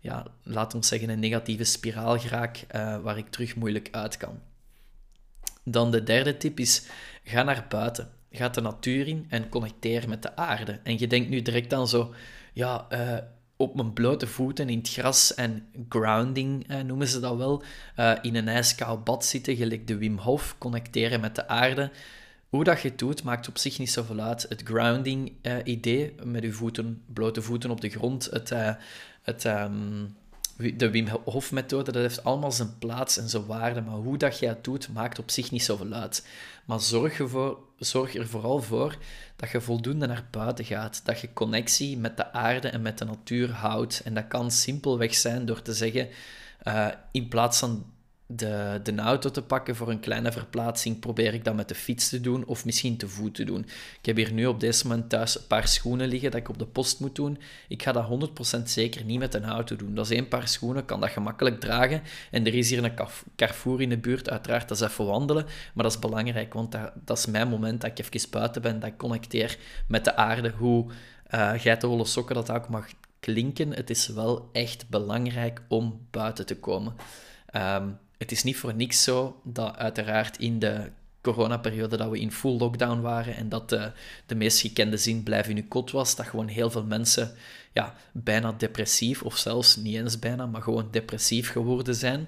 ja, 0.00 0.26
laat 0.42 0.74
ons 0.74 0.88
zeggen, 0.88 1.08
een 1.08 1.20
negatieve 1.20 1.64
spiraal 1.64 2.18
geraak, 2.18 2.64
uh, 2.74 2.98
waar 3.02 3.18
ik 3.18 3.30
terug 3.30 3.56
moeilijk 3.56 3.88
uit 3.90 4.16
kan. 4.16 4.40
Dan 5.64 5.90
de 5.90 6.02
derde 6.02 6.36
tip 6.36 6.58
is, 6.58 6.86
ga 7.24 7.42
naar 7.42 7.66
buiten. 7.68 8.10
Ga 8.30 8.48
de 8.48 8.60
natuur 8.60 9.06
in 9.08 9.26
en 9.28 9.48
connecteer 9.48 10.08
met 10.08 10.22
de 10.22 10.36
aarde. 10.36 10.80
En 10.82 10.98
je 10.98 11.06
denkt 11.06 11.28
nu 11.28 11.42
direct 11.42 11.72
aan 11.72 11.88
zo, 11.88 12.14
ja, 12.52 12.86
uh, 12.92 13.18
op 13.62 13.74
mijn 13.74 13.92
blote 13.92 14.26
voeten 14.26 14.68
in 14.68 14.78
het 14.78 14.88
gras 14.88 15.34
en 15.34 15.66
grounding 15.88 16.68
eh, 16.68 16.80
noemen 16.80 17.08
ze 17.08 17.20
dat 17.20 17.36
wel, 17.36 17.62
uh, 17.98 18.12
in 18.22 18.36
een 18.36 18.48
ijskoud 18.48 19.04
bad 19.04 19.24
zitten, 19.24 19.56
gelijk 19.56 19.86
de 19.86 19.96
Wim 19.96 20.18
Hof, 20.18 20.54
connecteren 20.58 21.20
met 21.20 21.34
de 21.34 21.48
aarde. 21.48 21.90
Hoe 22.48 22.64
dat 22.64 22.80
je 22.80 22.88
het 22.88 22.98
doet, 22.98 23.22
maakt 23.22 23.48
op 23.48 23.58
zich 23.58 23.78
niet 23.78 23.90
zoveel 23.90 24.20
uit. 24.20 24.46
Het 24.48 24.62
grounding-idee, 24.64 26.14
eh, 26.18 26.24
met 26.24 26.42
je 26.42 26.52
voeten, 26.52 27.02
blote 27.06 27.42
voeten 27.42 27.70
op 27.70 27.80
de 27.80 27.88
grond, 27.88 28.28
het, 28.30 28.52
het, 29.22 29.44
um, 29.44 30.16
de 30.76 30.90
Wim 30.90 31.08
Hof-methode, 31.24 31.92
dat 31.92 32.02
heeft 32.02 32.24
allemaal 32.24 32.52
zijn 32.52 32.78
plaats 32.78 33.18
en 33.18 33.28
zijn 33.28 33.46
waarde, 33.46 33.80
maar 33.80 33.94
hoe 33.94 34.18
dat 34.18 34.38
je 34.38 34.46
het 34.46 34.64
doet, 34.64 34.92
maakt 34.92 35.18
op 35.18 35.30
zich 35.30 35.50
niet 35.50 35.62
zoveel 35.62 35.92
uit. 35.92 36.26
Maar 36.64 36.80
zorg, 36.80 37.18
ervoor, 37.18 37.58
zorg 37.84 38.14
er 38.14 38.28
vooral 38.28 38.62
voor 38.62 38.96
dat 39.36 39.50
je 39.50 39.60
voldoende 39.60 40.06
naar 40.06 40.26
buiten 40.30 40.64
gaat, 40.64 41.00
dat 41.04 41.20
je 41.20 41.32
connectie 41.32 41.98
met 41.98 42.16
de 42.16 42.32
aarde 42.32 42.68
en 42.68 42.82
met 42.82 42.98
de 42.98 43.04
natuur 43.04 43.50
houdt. 43.50 44.00
En 44.04 44.14
dat 44.14 44.28
kan 44.28 44.50
simpelweg 44.50 45.14
zijn 45.14 45.46
door 45.46 45.62
te 45.62 45.74
zeggen, 45.74 46.08
uh, 46.64 46.88
in 47.10 47.28
plaats 47.28 47.58
van 47.58 47.91
de, 48.36 48.80
de 48.82 48.96
auto 48.96 49.30
te 49.30 49.42
pakken 49.42 49.76
voor 49.76 49.90
een 49.90 50.00
kleine 50.00 50.32
verplaatsing, 50.32 50.98
probeer 50.98 51.34
ik 51.34 51.44
dat 51.44 51.54
met 51.54 51.68
de 51.68 51.74
fiets 51.74 52.08
te 52.08 52.20
doen 52.20 52.44
of 52.46 52.64
misschien 52.64 52.96
te 52.96 53.08
voet 53.08 53.34
te 53.34 53.44
doen. 53.44 53.66
Ik 53.98 54.06
heb 54.06 54.16
hier 54.16 54.32
nu 54.32 54.46
op 54.46 54.60
deze 54.60 54.86
moment 54.86 55.08
thuis 55.08 55.38
een 55.38 55.46
paar 55.46 55.68
schoenen 55.68 56.08
liggen 56.08 56.30
dat 56.30 56.40
ik 56.40 56.48
op 56.48 56.58
de 56.58 56.66
post 56.66 57.00
moet 57.00 57.14
doen. 57.14 57.38
Ik 57.68 57.82
ga 57.82 57.92
dat 57.92 58.30
100% 58.58 58.62
zeker 58.62 59.04
niet 59.04 59.18
met 59.18 59.34
een 59.34 59.44
auto 59.44 59.76
doen. 59.76 59.94
Dat 59.94 60.04
is 60.04 60.16
één 60.16 60.28
paar 60.28 60.48
schoenen, 60.48 60.84
kan 60.84 61.00
dat 61.00 61.10
gemakkelijk 61.10 61.60
dragen. 61.60 62.02
En 62.30 62.46
er 62.46 62.54
is 62.54 62.70
hier 62.70 62.84
een 62.84 63.08
Carrefour 63.36 63.80
in 63.80 63.88
de 63.88 63.98
buurt, 63.98 64.30
uiteraard, 64.30 64.68
dat 64.68 64.80
is 64.80 64.88
even 64.88 65.06
wandelen. 65.06 65.44
Maar 65.44 65.84
dat 65.84 65.92
is 65.92 65.98
belangrijk, 65.98 66.52
want 66.52 66.72
dat, 66.72 66.92
dat 67.04 67.18
is 67.18 67.26
mijn 67.26 67.48
moment 67.48 67.80
dat 67.80 67.90
ik 67.90 67.98
even 67.98 68.30
buiten 68.30 68.62
ben, 68.62 68.80
dat 68.80 68.88
ik 68.88 68.96
connecteer 68.96 69.58
met 69.88 70.04
de 70.04 70.16
aarde. 70.16 70.50
Hoe 70.50 70.90
uh, 71.34 71.52
geitenwolle 71.56 72.04
sokken 72.04 72.34
dat 72.34 72.50
ook 72.50 72.68
mag 72.68 72.86
klinken, 73.20 73.74
het 73.74 73.90
is 73.90 74.08
wel 74.08 74.48
echt 74.52 74.88
belangrijk 74.88 75.62
om 75.68 76.06
buiten 76.10 76.46
te 76.46 76.56
komen. 76.56 76.94
Um, 77.56 77.98
het 78.22 78.32
is 78.32 78.42
niet 78.42 78.56
voor 78.56 78.74
niks 78.74 79.02
zo 79.02 79.40
dat 79.44 79.76
uiteraard 79.76 80.38
in 80.38 80.58
de 80.58 80.90
coronaperiode 81.20 81.96
dat 81.96 82.10
we 82.10 82.20
in 82.20 82.32
full 82.32 82.58
lockdown 82.58 83.00
waren 83.00 83.36
en 83.36 83.48
dat 83.48 83.68
de, 83.68 83.92
de 84.26 84.34
meest 84.34 84.60
gekende 84.60 84.96
zin 84.96 85.22
blijf 85.22 85.48
in 85.48 85.56
uw 85.56 85.68
kot 85.68 85.90
was, 85.90 86.16
dat 86.16 86.26
gewoon 86.26 86.46
heel 86.46 86.70
veel 86.70 86.84
mensen 86.84 87.34
ja, 87.72 87.94
bijna 88.12 88.52
depressief, 88.52 89.22
of 89.22 89.36
zelfs 89.36 89.76
niet 89.76 89.96
eens 89.96 90.18
bijna, 90.18 90.46
maar 90.46 90.62
gewoon 90.62 90.88
depressief 90.90 91.50
geworden 91.50 91.94
zijn, 91.94 92.26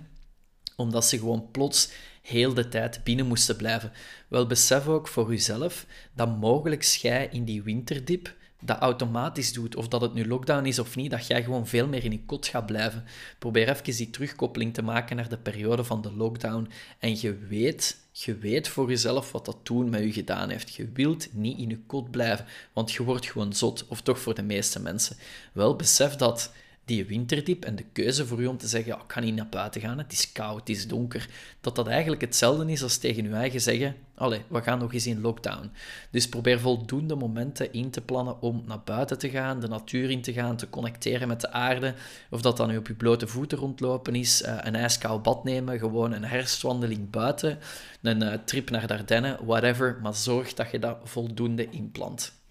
omdat 0.76 1.04
ze 1.04 1.18
gewoon 1.18 1.50
plots 1.50 1.90
heel 2.22 2.54
de 2.54 2.68
tijd 2.68 3.04
binnen 3.04 3.26
moesten 3.26 3.56
blijven. 3.56 3.92
Wel 4.28 4.46
besef 4.46 4.86
ook 4.86 5.08
voor 5.08 5.32
uzelf 5.32 5.86
dat 6.14 6.38
mogelijk 6.38 6.82
jij 6.82 7.28
in 7.32 7.44
die 7.44 7.62
winterdip 7.62 8.34
dat 8.64 8.78
automatisch 8.78 9.52
doet, 9.52 9.76
of 9.76 9.88
dat 9.88 10.00
het 10.00 10.14
nu 10.14 10.26
lockdown 10.26 10.66
is 10.66 10.78
of 10.78 10.96
niet, 10.96 11.10
dat 11.10 11.26
jij 11.26 11.42
gewoon 11.42 11.66
veel 11.66 11.86
meer 11.86 12.04
in 12.04 12.12
je 12.12 12.24
kot 12.26 12.46
gaat 12.46 12.66
blijven. 12.66 13.04
Probeer 13.38 13.68
even 13.68 13.96
die 13.96 14.10
terugkoppeling 14.10 14.74
te 14.74 14.82
maken 14.82 15.16
naar 15.16 15.28
de 15.28 15.36
periode 15.36 15.84
van 15.84 16.02
de 16.02 16.12
lockdown. 16.12 16.68
En 16.98 17.20
je 17.20 17.38
weet, 17.48 17.96
je 18.12 18.36
weet 18.36 18.68
voor 18.68 18.88
jezelf 18.88 19.32
wat 19.32 19.44
dat 19.44 19.58
toen 19.62 19.90
met 19.90 20.02
je 20.02 20.12
gedaan 20.12 20.50
heeft. 20.50 20.74
Je 20.74 20.88
wilt 20.92 21.28
niet 21.32 21.58
in 21.58 21.68
je 21.68 21.78
kot 21.86 22.10
blijven, 22.10 22.46
want 22.72 22.92
je 22.92 23.02
wordt 23.02 23.26
gewoon 23.26 23.52
zot, 23.52 23.86
of 23.88 24.00
toch 24.00 24.18
voor 24.18 24.34
de 24.34 24.42
meeste 24.42 24.80
mensen. 24.80 25.16
Wel, 25.52 25.76
besef 25.76 26.16
dat 26.16 26.52
die 26.84 27.06
winterdiep 27.06 27.64
en 27.64 27.76
de 27.76 27.84
keuze 27.92 28.26
voor 28.26 28.42
u 28.42 28.46
om 28.46 28.56
te 28.56 28.66
zeggen, 28.66 28.92
ja, 28.92 29.00
ik 29.00 29.06
kan 29.06 29.22
niet 29.22 29.34
naar 29.34 29.48
buiten 29.48 29.80
gaan, 29.80 29.98
het 29.98 30.12
is 30.12 30.32
koud, 30.32 30.58
het 30.58 30.68
is 30.68 30.88
donker, 30.88 31.28
dat 31.60 31.76
dat 31.76 31.86
eigenlijk 31.86 32.20
hetzelfde 32.20 32.72
is 32.72 32.82
als 32.82 32.98
tegen 32.98 33.24
uw 33.24 33.32
eigen 33.32 33.60
zeggen, 33.60 33.96
allee, 34.14 34.42
we 34.48 34.62
gaan 34.62 34.78
nog 34.78 34.92
eens 34.92 35.06
in 35.06 35.20
lockdown. 35.20 35.70
Dus 36.10 36.28
probeer 36.28 36.60
voldoende 36.60 37.14
momenten 37.14 37.72
in 37.72 37.90
te 37.90 38.00
plannen 38.00 38.42
om 38.42 38.62
naar 38.66 38.82
buiten 38.84 39.18
te 39.18 39.30
gaan, 39.30 39.60
de 39.60 39.68
natuur 39.68 40.10
in 40.10 40.22
te 40.22 40.32
gaan, 40.32 40.56
te 40.56 40.70
connecteren 40.70 41.28
met 41.28 41.40
de 41.40 41.50
aarde, 41.50 41.94
of 42.30 42.42
dat 42.42 42.56
dan 42.56 42.68
nu 42.68 42.76
op 42.76 42.86
je 42.86 42.94
blote 42.94 43.26
voeten 43.26 43.58
rondlopen 43.58 44.14
is, 44.14 44.42
eh, 44.42 44.56
een 44.60 44.74
ijskoud 44.74 45.22
bad 45.22 45.44
nemen, 45.44 45.78
gewoon 45.78 46.12
een 46.12 46.24
herfstwandeling 46.24 47.10
buiten, 47.10 47.58
een 48.02 48.22
eh, 48.22 48.38
trip 48.44 48.70
naar 48.70 48.86
Dardenne, 48.86 49.38
whatever, 49.44 49.98
maar 50.02 50.14
zorg 50.14 50.54
dat 50.54 50.70
je 50.70 50.78
dat 50.78 50.98
voldoende 51.04 51.70
inplant 51.70 52.42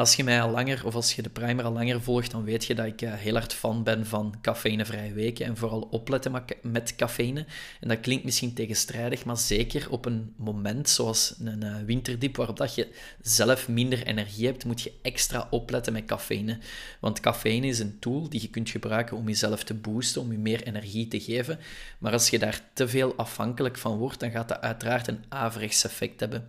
als 0.00 0.14
je 0.14 0.24
mij 0.24 0.42
al 0.42 0.50
langer, 0.50 0.86
of 0.86 0.94
als 0.94 1.12
je 1.12 1.22
de 1.22 1.28
primer 1.28 1.64
al 1.64 1.72
langer 1.72 2.02
volgt, 2.02 2.30
dan 2.30 2.44
weet 2.44 2.64
je 2.64 2.74
dat 2.74 2.86
ik 2.86 3.02
uh, 3.02 3.12
heel 3.14 3.32
hard 3.34 3.54
fan 3.54 3.82
ben 3.82 4.06
van 4.06 4.34
cafeïnevrije 4.42 5.12
weken 5.12 5.46
en 5.46 5.56
vooral 5.56 5.80
opletten 5.80 6.44
met 6.62 6.96
cafeïne. 6.96 7.46
En 7.80 7.88
dat 7.88 8.00
klinkt 8.00 8.24
misschien 8.24 8.54
tegenstrijdig, 8.54 9.24
maar 9.24 9.36
zeker 9.36 9.90
op 9.90 10.04
een 10.04 10.34
moment 10.36 10.88
zoals 10.88 11.34
een 11.44 11.64
uh, 11.64 11.76
winterdiep, 11.86 12.36
waarop 12.36 12.56
dat 12.56 12.74
je 12.74 12.88
zelf 13.22 13.68
minder 13.68 14.06
energie 14.06 14.46
hebt, 14.46 14.64
moet 14.64 14.82
je 14.82 14.92
extra 15.02 15.46
opletten 15.50 15.92
met 15.92 16.04
cafeïne. 16.04 16.58
Want 17.00 17.20
cafeïne 17.20 17.66
is 17.66 17.78
een 17.78 17.98
tool 17.98 18.28
die 18.28 18.40
je 18.40 18.50
kunt 18.50 18.70
gebruiken 18.70 19.16
om 19.16 19.26
jezelf 19.26 19.64
te 19.64 19.74
boosten, 19.74 20.20
om 20.20 20.32
je 20.32 20.38
meer 20.38 20.62
energie 20.62 21.08
te 21.08 21.20
geven. 21.20 21.58
Maar 21.98 22.12
als 22.12 22.30
je 22.30 22.38
daar 22.38 22.60
te 22.72 22.88
veel 22.88 23.14
afhankelijk 23.16 23.78
van 23.78 23.98
wordt, 23.98 24.20
dan 24.20 24.30
gaat 24.30 24.48
dat 24.48 24.60
uiteraard 24.60 25.08
een 25.08 25.24
averechts 25.28 25.84
effect 25.84 26.20
hebben. 26.20 26.48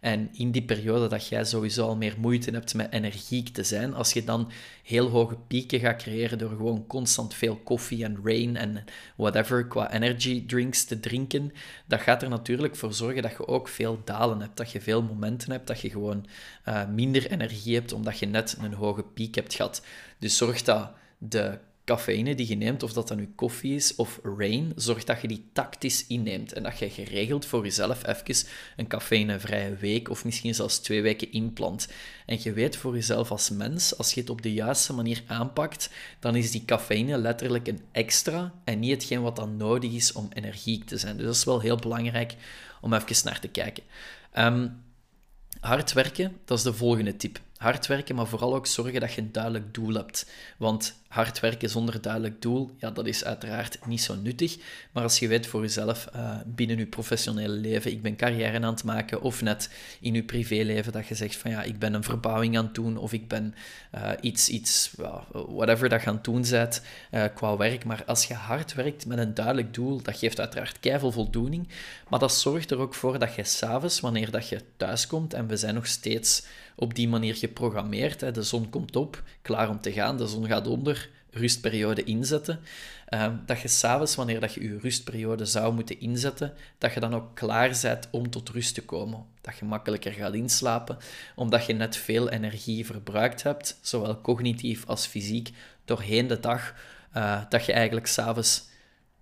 En 0.00 0.28
in 0.32 0.50
die 0.50 0.62
periode 0.62 1.08
dat 1.08 1.28
jij 1.28 1.44
sowieso 1.44 1.86
al 1.86 1.96
meer 1.96 2.14
moeite 2.18 2.50
hebt 2.50 2.74
met 2.74 2.92
energiek 2.92 3.48
te 3.48 3.62
zijn, 3.62 3.94
als 3.94 4.12
je 4.12 4.24
dan 4.24 4.50
heel 4.82 5.08
hoge 5.08 5.36
pieken 5.46 5.80
gaat 5.80 6.02
creëren 6.02 6.38
door 6.38 6.48
gewoon 6.48 6.86
constant 6.86 7.34
veel 7.34 7.56
koffie 7.56 8.04
en 8.04 8.18
rain 8.24 8.56
en 8.56 8.84
whatever 9.16 9.66
qua 9.66 9.92
energy 9.92 10.46
drinks 10.46 10.84
te 10.84 11.00
drinken, 11.00 11.52
dat 11.86 12.00
gaat 12.00 12.22
er 12.22 12.28
natuurlijk 12.28 12.76
voor 12.76 12.94
zorgen 12.94 13.22
dat 13.22 13.30
je 13.30 13.48
ook 13.48 13.68
veel 13.68 14.00
dalen 14.04 14.40
hebt, 14.40 14.56
dat 14.56 14.70
je 14.72 14.80
veel 14.80 15.02
momenten 15.02 15.50
hebt, 15.50 15.66
dat 15.66 15.80
je 15.80 15.90
gewoon 15.90 16.26
uh, 16.68 16.88
minder 16.88 17.30
energie 17.30 17.74
hebt 17.74 17.92
omdat 17.92 18.18
je 18.18 18.26
net 18.26 18.56
een 18.60 18.74
hoge 18.74 19.02
piek 19.02 19.34
hebt 19.34 19.54
gehad. 19.54 19.84
Dus 20.18 20.36
zorg 20.36 20.62
dat 20.62 20.90
de 21.18 21.58
cafeïne 21.90 22.34
die 22.34 22.48
je 22.48 22.54
neemt, 22.54 22.82
of 22.82 22.92
dat 22.92 23.08
dan 23.08 23.16
nu 23.16 23.32
koffie 23.34 23.74
is 23.74 23.94
of 23.94 24.20
rain, 24.22 24.72
zorg 24.76 25.04
dat 25.04 25.20
je 25.20 25.28
die 25.28 25.50
tactisch 25.52 26.06
inneemt 26.06 26.52
en 26.52 26.62
dat 26.62 26.78
je 26.78 26.90
geregeld 26.90 27.46
voor 27.46 27.64
jezelf 27.64 28.06
even 28.06 28.48
een 28.76 28.86
cafeïnevrije 28.86 29.74
week 29.74 30.08
of 30.08 30.24
misschien 30.24 30.54
zelfs 30.54 30.78
twee 30.78 31.02
weken 31.02 31.32
inplant. 31.32 31.88
En 32.26 32.38
je 32.42 32.52
weet 32.52 32.76
voor 32.76 32.94
jezelf 32.94 33.30
als 33.30 33.50
mens, 33.50 33.98
als 33.98 34.14
je 34.14 34.20
het 34.20 34.30
op 34.30 34.42
de 34.42 34.52
juiste 34.52 34.92
manier 34.92 35.22
aanpakt, 35.26 35.90
dan 36.20 36.36
is 36.36 36.50
die 36.50 36.64
cafeïne 36.64 37.18
letterlijk 37.18 37.68
een 37.68 37.80
extra 37.92 38.52
en 38.64 38.78
niet 38.78 38.90
hetgeen 38.90 39.22
wat 39.22 39.36
dan 39.36 39.56
nodig 39.56 39.92
is 39.92 40.12
om 40.12 40.28
energiek 40.32 40.84
te 40.84 40.98
zijn. 40.98 41.16
Dus 41.16 41.26
dat 41.26 41.34
is 41.34 41.44
wel 41.44 41.60
heel 41.60 41.76
belangrijk 41.76 42.34
om 42.80 42.94
even 42.94 43.24
naar 43.24 43.40
te 43.40 43.48
kijken. 43.48 43.82
Um, 44.38 44.82
hard 45.60 45.92
werken, 45.92 46.36
dat 46.44 46.58
is 46.58 46.64
de 46.64 46.72
volgende 46.72 47.16
tip 47.16 47.40
hard 47.60 47.86
werken, 47.86 48.14
maar 48.14 48.26
vooral 48.26 48.54
ook 48.54 48.66
zorgen 48.66 49.00
dat 49.00 49.12
je 49.12 49.20
een 49.20 49.32
duidelijk 49.32 49.74
doel 49.74 49.94
hebt. 49.94 50.30
Want 50.56 50.99
hard 51.10 51.40
werken 51.40 51.70
zonder 51.70 52.00
duidelijk 52.00 52.42
doel, 52.42 52.70
ja, 52.78 52.90
dat 52.90 53.06
is 53.06 53.24
uiteraard 53.24 53.78
niet 53.86 54.02
zo 54.02 54.14
nuttig. 54.14 54.58
Maar 54.92 55.02
als 55.02 55.18
je 55.18 55.28
weet 55.28 55.46
voor 55.46 55.60
jezelf 55.60 56.08
uh, 56.16 56.36
binnen 56.46 56.78
je 56.78 56.86
professionele 56.86 57.54
leven, 57.54 57.90
ik 57.90 58.02
ben 58.02 58.16
carrière 58.16 58.60
aan 58.60 58.72
het 58.72 58.84
maken, 58.84 59.22
of 59.22 59.42
net 59.42 59.70
in 60.00 60.14
je 60.14 60.22
privéleven 60.22 60.92
dat 60.92 61.06
je 61.06 61.14
zegt 61.14 61.36
van 61.36 61.50
ja, 61.50 61.62
ik 61.62 61.78
ben 61.78 61.94
een 61.94 62.04
verbouwing 62.04 62.58
aan 62.58 62.64
het 62.64 62.74
doen, 62.74 62.96
of 62.96 63.12
ik 63.12 63.28
ben 63.28 63.54
uh, 63.94 64.10
iets, 64.20 64.48
iets 64.48 64.90
whatever 65.32 65.88
dat 65.88 66.02
je 66.02 66.06
aan 66.06 66.14
het 66.14 66.24
doen 66.24 66.44
bent 66.50 66.82
uh, 67.10 67.24
qua 67.34 67.56
werk. 67.56 67.84
Maar 67.84 68.04
als 68.06 68.24
je 68.24 68.34
hard 68.34 68.74
werkt 68.74 69.06
met 69.06 69.18
een 69.18 69.34
duidelijk 69.34 69.74
doel, 69.74 70.02
dat 70.02 70.16
geeft 70.16 70.40
uiteraard 70.40 70.80
keihard 70.80 71.12
voldoening. 71.12 71.68
Maar 72.08 72.18
dat 72.18 72.34
zorgt 72.34 72.70
er 72.70 72.78
ook 72.78 72.94
voor 72.94 73.18
dat 73.18 73.34
je 73.34 73.44
s'avonds, 73.44 74.00
wanneer 74.00 74.30
dat 74.30 74.48
je 74.48 74.60
thuiskomt, 74.76 75.34
en 75.34 75.46
we 75.46 75.56
zijn 75.56 75.74
nog 75.74 75.86
steeds 75.86 76.42
op 76.76 76.94
die 76.94 77.08
manier 77.08 77.34
geprogrammeerd. 77.34 78.20
Hè. 78.20 78.30
De 78.30 78.42
zon 78.42 78.70
komt 78.70 78.96
op, 78.96 79.22
klaar 79.42 79.68
om 79.68 79.80
te 79.80 79.92
gaan, 79.92 80.16
de 80.16 80.26
zon 80.26 80.46
gaat 80.46 80.66
onder, 80.66 80.99
rustperiode 81.30 82.04
inzetten. 82.04 82.60
Uh, 83.08 83.26
dat 83.46 83.60
je 83.60 83.68
s'avonds, 83.68 84.14
wanneer 84.14 84.40
dat 84.40 84.54
je 84.54 84.62
je 84.62 84.78
rustperiode 84.78 85.44
zou 85.44 85.74
moeten 85.74 86.00
inzetten, 86.00 86.52
dat 86.78 86.94
je 86.94 87.00
dan 87.00 87.14
ook 87.14 87.34
klaar 87.34 87.78
bent 87.82 88.08
om 88.10 88.30
tot 88.30 88.48
rust 88.48 88.74
te 88.74 88.82
komen. 88.82 89.24
Dat 89.40 89.58
je 89.58 89.64
makkelijker 89.64 90.12
gaat 90.12 90.34
inslapen, 90.34 90.98
omdat 91.34 91.66
je 91.66 91.72
net 91.72 91.96
veel 91.96 92.28
energie 92.28 92.86
verbruikt 92.86 93.42
hebt, 93.42 93.78
zowel 93.80 94.20
cognitief 94.20 94.86
als 94.86 95.06
fysiek, 95.06 95.50
doorheen 95.84 96.26
de 96.26 96.40
dag, 96.40 96.74
uh, 97.16 97.40
dat 97.48 97.64
je 97.64 97.72
eigenlijk 97.72 98.06
s'avonds 98.06 98.68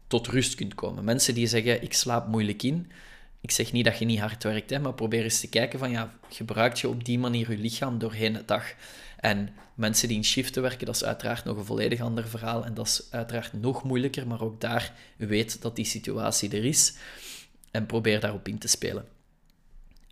tot 0.06 0.26
rust 0.26 0.54
kunt 0.54 0.74
komen. 0.74 1.04
Mensen 1.04 1.34
die 1.34 1.46
zeggen, 1.46 1.82
ik 1.82 1.92
slaap 1.92 2.26
moeilijk 2.26 2.62
in, 2.62 2.90
ik 3.40 3.50
zeg 3.50 3.72
niet 3.72 3.84
dat 3.84 3.98
je 3.98 4.04
niet 4.04 4.20
hard 4.20 4.42
werkt, 4.42 4.70
hè, 4.70 4.78
maar 4.78 4.94
probeer 4.94 5.22
eens 5.22 5.40
te 5.40 5.48
kijken 5.48 5.78
van, 5.78 5.90
ja, 5.90 6.14
gebruikt 6.30 6.80
je 6.80 6.88
op 6.88 7.04
die 7.04 7.18
manier 7.18 7.50
je 7.50 7.58
lichaam 7.58 7.98
doorheen 7.98 8.32
de 8.32 8.44
dag? 8.44 8.64
En 9.18 9.48
mensen 9.75 10.08
die 10.08 10.16
in 10.16 10.25
shiften 10.25 10.62
werken, 10.62 10.87
dat 10.87 10.94
is 10.94 11.04
uiteraard 11.04 11.44
nog 11.44 11.56
een 11.56 11.64
volledig 11.64 12.00
ander 12.00 12.28
verhaal 12.28 12.64
en 12.64 12.75
dat 12.75 12.87
is 12.87 13.08
uiteraard 13.10 13.52
nog 13.52 13.82
moeilijker, 13.82 14.26
maar 14.26 14.40
ook 14.40 14.60
daar 14.60 14.92
weet 15.16 15.62
dat 15.62 15.76
die 15.76 15.84
situatie 15.84 16.50
er 16.50 16.64
is 16.64 16.96
en 17.70 17.87
probeer 17.87 18.20
daarop 18.20 18.48
in 18.48 18.58
te 18.58 18.68
spelen. 18.68 19.08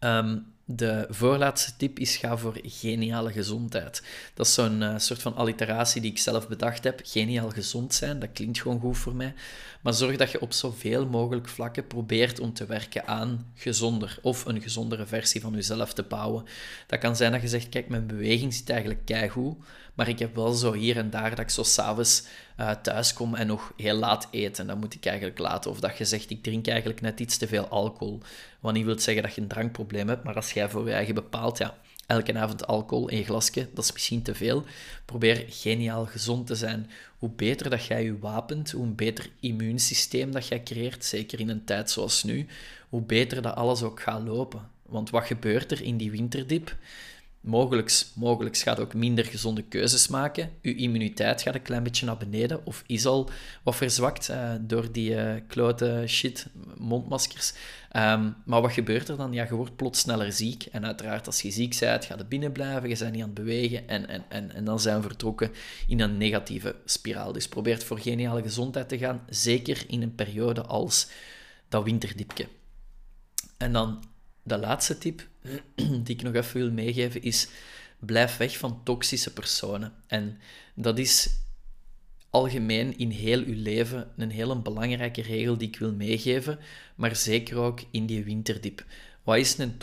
Um, 0.00 0.54
de 0.68 1.06
voorlaatste 1.08 1.76
tip 1.76 1.99
is 1.99 2.16
ga 2.16 2.37
voor 2.37 2.58
geniale 2.62 3.32
gezondheid. 3.32 4.02
Dat 4.35 4.46
is 4.46 4.54
zo'n 4.54 4.80
uh, 4.80 4.94
soort 4.99 5.23
van 5.23 5.35
alliteratie 5.35 6.00
die 6.00 6.11
ik 6.11 6.18
zelf 6.18 6.49
bedacht 6.49 6.85
heb. 6.85 7.00
Geniaal 7.04 7.50
gezond 7.50 7.94
zijn, 7.94 8.18
dat 8.18 8.32
klinkt 8.32 8.61
gewoon 8.61 8.80
goed 8.80 8.99
voor 8.99 9.14
mij. 9.14 9.35
Maar 9.80 9.94
zorg 9.94 10.16
dat 10.16 10.30
je 10.30 10.40
op 10.40 10.52
zoveel 10.52 11.06
mogelijk 11.06 11.49
vlakken 11.49 11.87
probeert 11.87 12.40
om 12.40 12.52
te 12.52 12.66
werken 12.66 13.06
aan 13.06 13.52
gezonder 13.54 14.18
of 14.23 14.44
een 14.44 14.62
gezondere 14.62 15.06
versie 15.06 15.40
van 15.40 15.52
jezelf 15.52 15.92
te 15.92 16.02
bouwen. 16.02 16.44
Dat 16.87 16.99
kan 16.99 17.16
zijn 17.16 17.32
dat 17.32 17.42
je 17.42 17.49
zegt, 17.49 17.68
kijk, 17.68 17.88
mijn 17.88 18.06
beweging 18.06 18.54
zit 18.54 18.70
eigenlijk 18.70 19.04
keigoed, 19.04 19.56
maar 19.94 20.08
ik 20.08 20.18
heb 20.18 20.35
wel 20.35 20.52
zo 20.52 20.73
hier 20.73 20.96
en 20.96 21.11
daar 21.11 21.30
dat 21.30 21.38
ik 21.38 21.50
zo 21.50 21.62
s'avonds 21.62 22.25
uh, 22.60 22.70
thuis 22.70 23.12
kom 23.12 23.34
en 23.34 23.46
nog 23.46 23.72
heel 23.76 23.96
laat 23.96 24.28
eten. 24.30 24.66
Dat 24.66 24.78
moet 24.78 24.94
ik 24.94 25.06
eigenlijk 25.06 25.38
laten. 25.38 25.70
Of 25.70 25.80
dat 25.80 25.98
je 25.98 26.04
zegt, 26.04 26.30
ik 26.30 26.42
drink 26.42 26.66
eigenlijk 26.66 27.00
net 27.00 27.20
iets 27.20 27.36
te 27.36 27.48
veel 27.48 27.68
alcohol. 27.68 28.20
Wat 28.60 28.72
niet 28.72 28.84
wil 28.84 28.98
zeggen 28.98 29.22
dat 29.22 29.34
je 29.34 29.40
een 29.40 29.48
drankprobleem 29.48 30.08
hebt, 30.08 30.25
maar 30.25 30.34
als 30.34 30.52
jij 30.52 30.68
voor 30.68 30.86
je 30.86 30.92
eigen 30.92 31.14
bepaalt, 31.14 31.58
ja, 31.58 31.75
elke 32.06 32.38
avond 32.38 32.66
alcohol 32.66 33.08
in 33.08 33.18
je 33.18 33.25
glasje, 33.25 33.68
dat 33.75 33.84
is 33.84 33.92
misschien 33.92 34.22
te 34.22 34.34
veel. 34.34 34.64
Probeer 35.04 35.44
geniaal 35.48 36.06
gezond 36.06 36.46
te 36.46 36.54
zijn. 36.54 36.90
Hoe 37.18 37.30
beter 37.30 37.70
dat 37.70 37.84
jij 37.84 38.04
je 38.04 38.18
wapent, 38.18 38.70
hoe 38.70 38.86
beter 38.86 39.30
immuunsysteem 39.40 40.32
dat 40.32 40.48
jij 40.48 40.62
creëert, 40.62 41.04
zeker 41.04 41.40
in 41.40 41.48
een 41.48 41.64
tijd 41.64 41.90
zoals 41.90 42.22
nu, 42.22 42.46
hoe 42.88 43.02
beter 43.02 43.42
dat 43.42 43.54
alles 43.54 43.82
ook 43.82 44.00
gaat 44.00 44.22
lopen. 44.22 44.68
Want 44.82 45.10
wat 45.10 45.25
gebeurt 45.25 45.72
er 45.72 45.82
in 45.82 45.96
die 45.96 46.10
winterdip? 46.10 46.76
Mogelijk, 47.46 48.02
mogelijk 48.14 48.56
gaat 48.56 48.80
ook 48.80 48.94
minder 48.94 49.24
gezonde 49.24 49.62
keuzes 49.62 50.08
maken. 50.08 50.50
Uw 50.62 50.74
immuniteit 50.74 51.42
gaat 51.42 51.54
een 51.54 51.62
klein 51.62 51.82
beetje 51.82 52.06
naar 52.06 52.16
beneden 52.16 52.66
of 52.66 52.82
is 52.86 53.06
al 53.06 53.30
wat 53.62 53.76
verzwakt 53.76 54.28
uh, 54.30 54.52
door 54.60 54.92
die 54.92 55.10
uh, 55.10 55.34
klote 55.48 56.04
shit 56.06 56.46
mondmaskers. 56.76 57.52
Um, 57.96 58.36
maar 58.44 58.60
wat 58.60 58.72
gebeurt 58.72 59.08
er 59.08 59.16
dan? 59.16 59.32
Ja, 59.32 59.44
je 59.44 59.54
wordt 59.54 59.76
plots 59.76 60.00
sneller 60.00 60.32
ziek. 60.32 60.66
En 60.72 60.86
uiteraard, 60.86 61.26
als 61.26 61.42
je 61.42 61.50
ziek 61.50 61.78
bent, 61.80 62.04
ga 62.04 62.16
je 62.16 62.24
binnen 62.24 62.52
blijven, 62.52 62.88
je 62.88 62.96
bent 62.98 63.12
niet 63.12 63.22
aan 63.22 63.28
het 63.28 63.38
bewegen 63.38 63.88
en, 63.88 64.08
en, 64.08 64.24
en, 64.28 64.54
en 64.54 64.64
dan 64.64 64.80
zijn 64.80 64.96
we 64.96 65.06
vertrokken 65.06 65.50
in 65.86 66.00
een 66.00 66.16
negatieve 66.16 66.74
spiraal. 66.84 67.32
Dus 67.32 67.48
probeer 67.48 67.82
voor 67.82 67.98
geniale 67.98 68.42
gezondheid 68.42 68.88
te 68.88 68.98
gaan, 68.98 69.22
zeker 69.28 69.84
in 69.88 70.02
een 70.02 70.14
periode 70.14 70.62
als 70.62 71.08
dat 71.68 71.84
winterdipje. 71.84 72.46
En 73.56 73.72
dan 73.72 74.04
de 74.46 74.58
laatste 74.58 74.98
tip 74.98 75.28
die 76.04 76.14
ik 76.16 76.22
nog 76.22 76.34
even 76.34 76.60
wil 76.60 76.70
meegeven 76.70 77.22
is: 77.22 77.48
blijf 77.98 78.36
weg 78.36 78.58
van 78.58 78.80
toxische 78.84 79.32
personen. 79.32 79.92
En 80.06 80.38
dat 80.74 80.98
is 80.98 81.28
algemeen 82.30 82.98
in 82.98 83.10
heel 83.10 83.42
uw 83.42 83.62
leven 83.62 84.12
een 84.16 84.30
hele 84.30 84.58
belangrijke 84.58 85.22
regel 85.22 85.58
die 85.58 85.68
ik 85.68 85.78
wil 85.78 85.92
meegeven, 85.92 86.58
maar 86.94 87.16
zeker 87.16 87.56
ook 87.56 87.80
in 87.90 88.06
die 88.06 88.24
winterdip. 88.24 88.84
Wat 89.26 89.37
is 89.37 89.59
een 89.59 89.78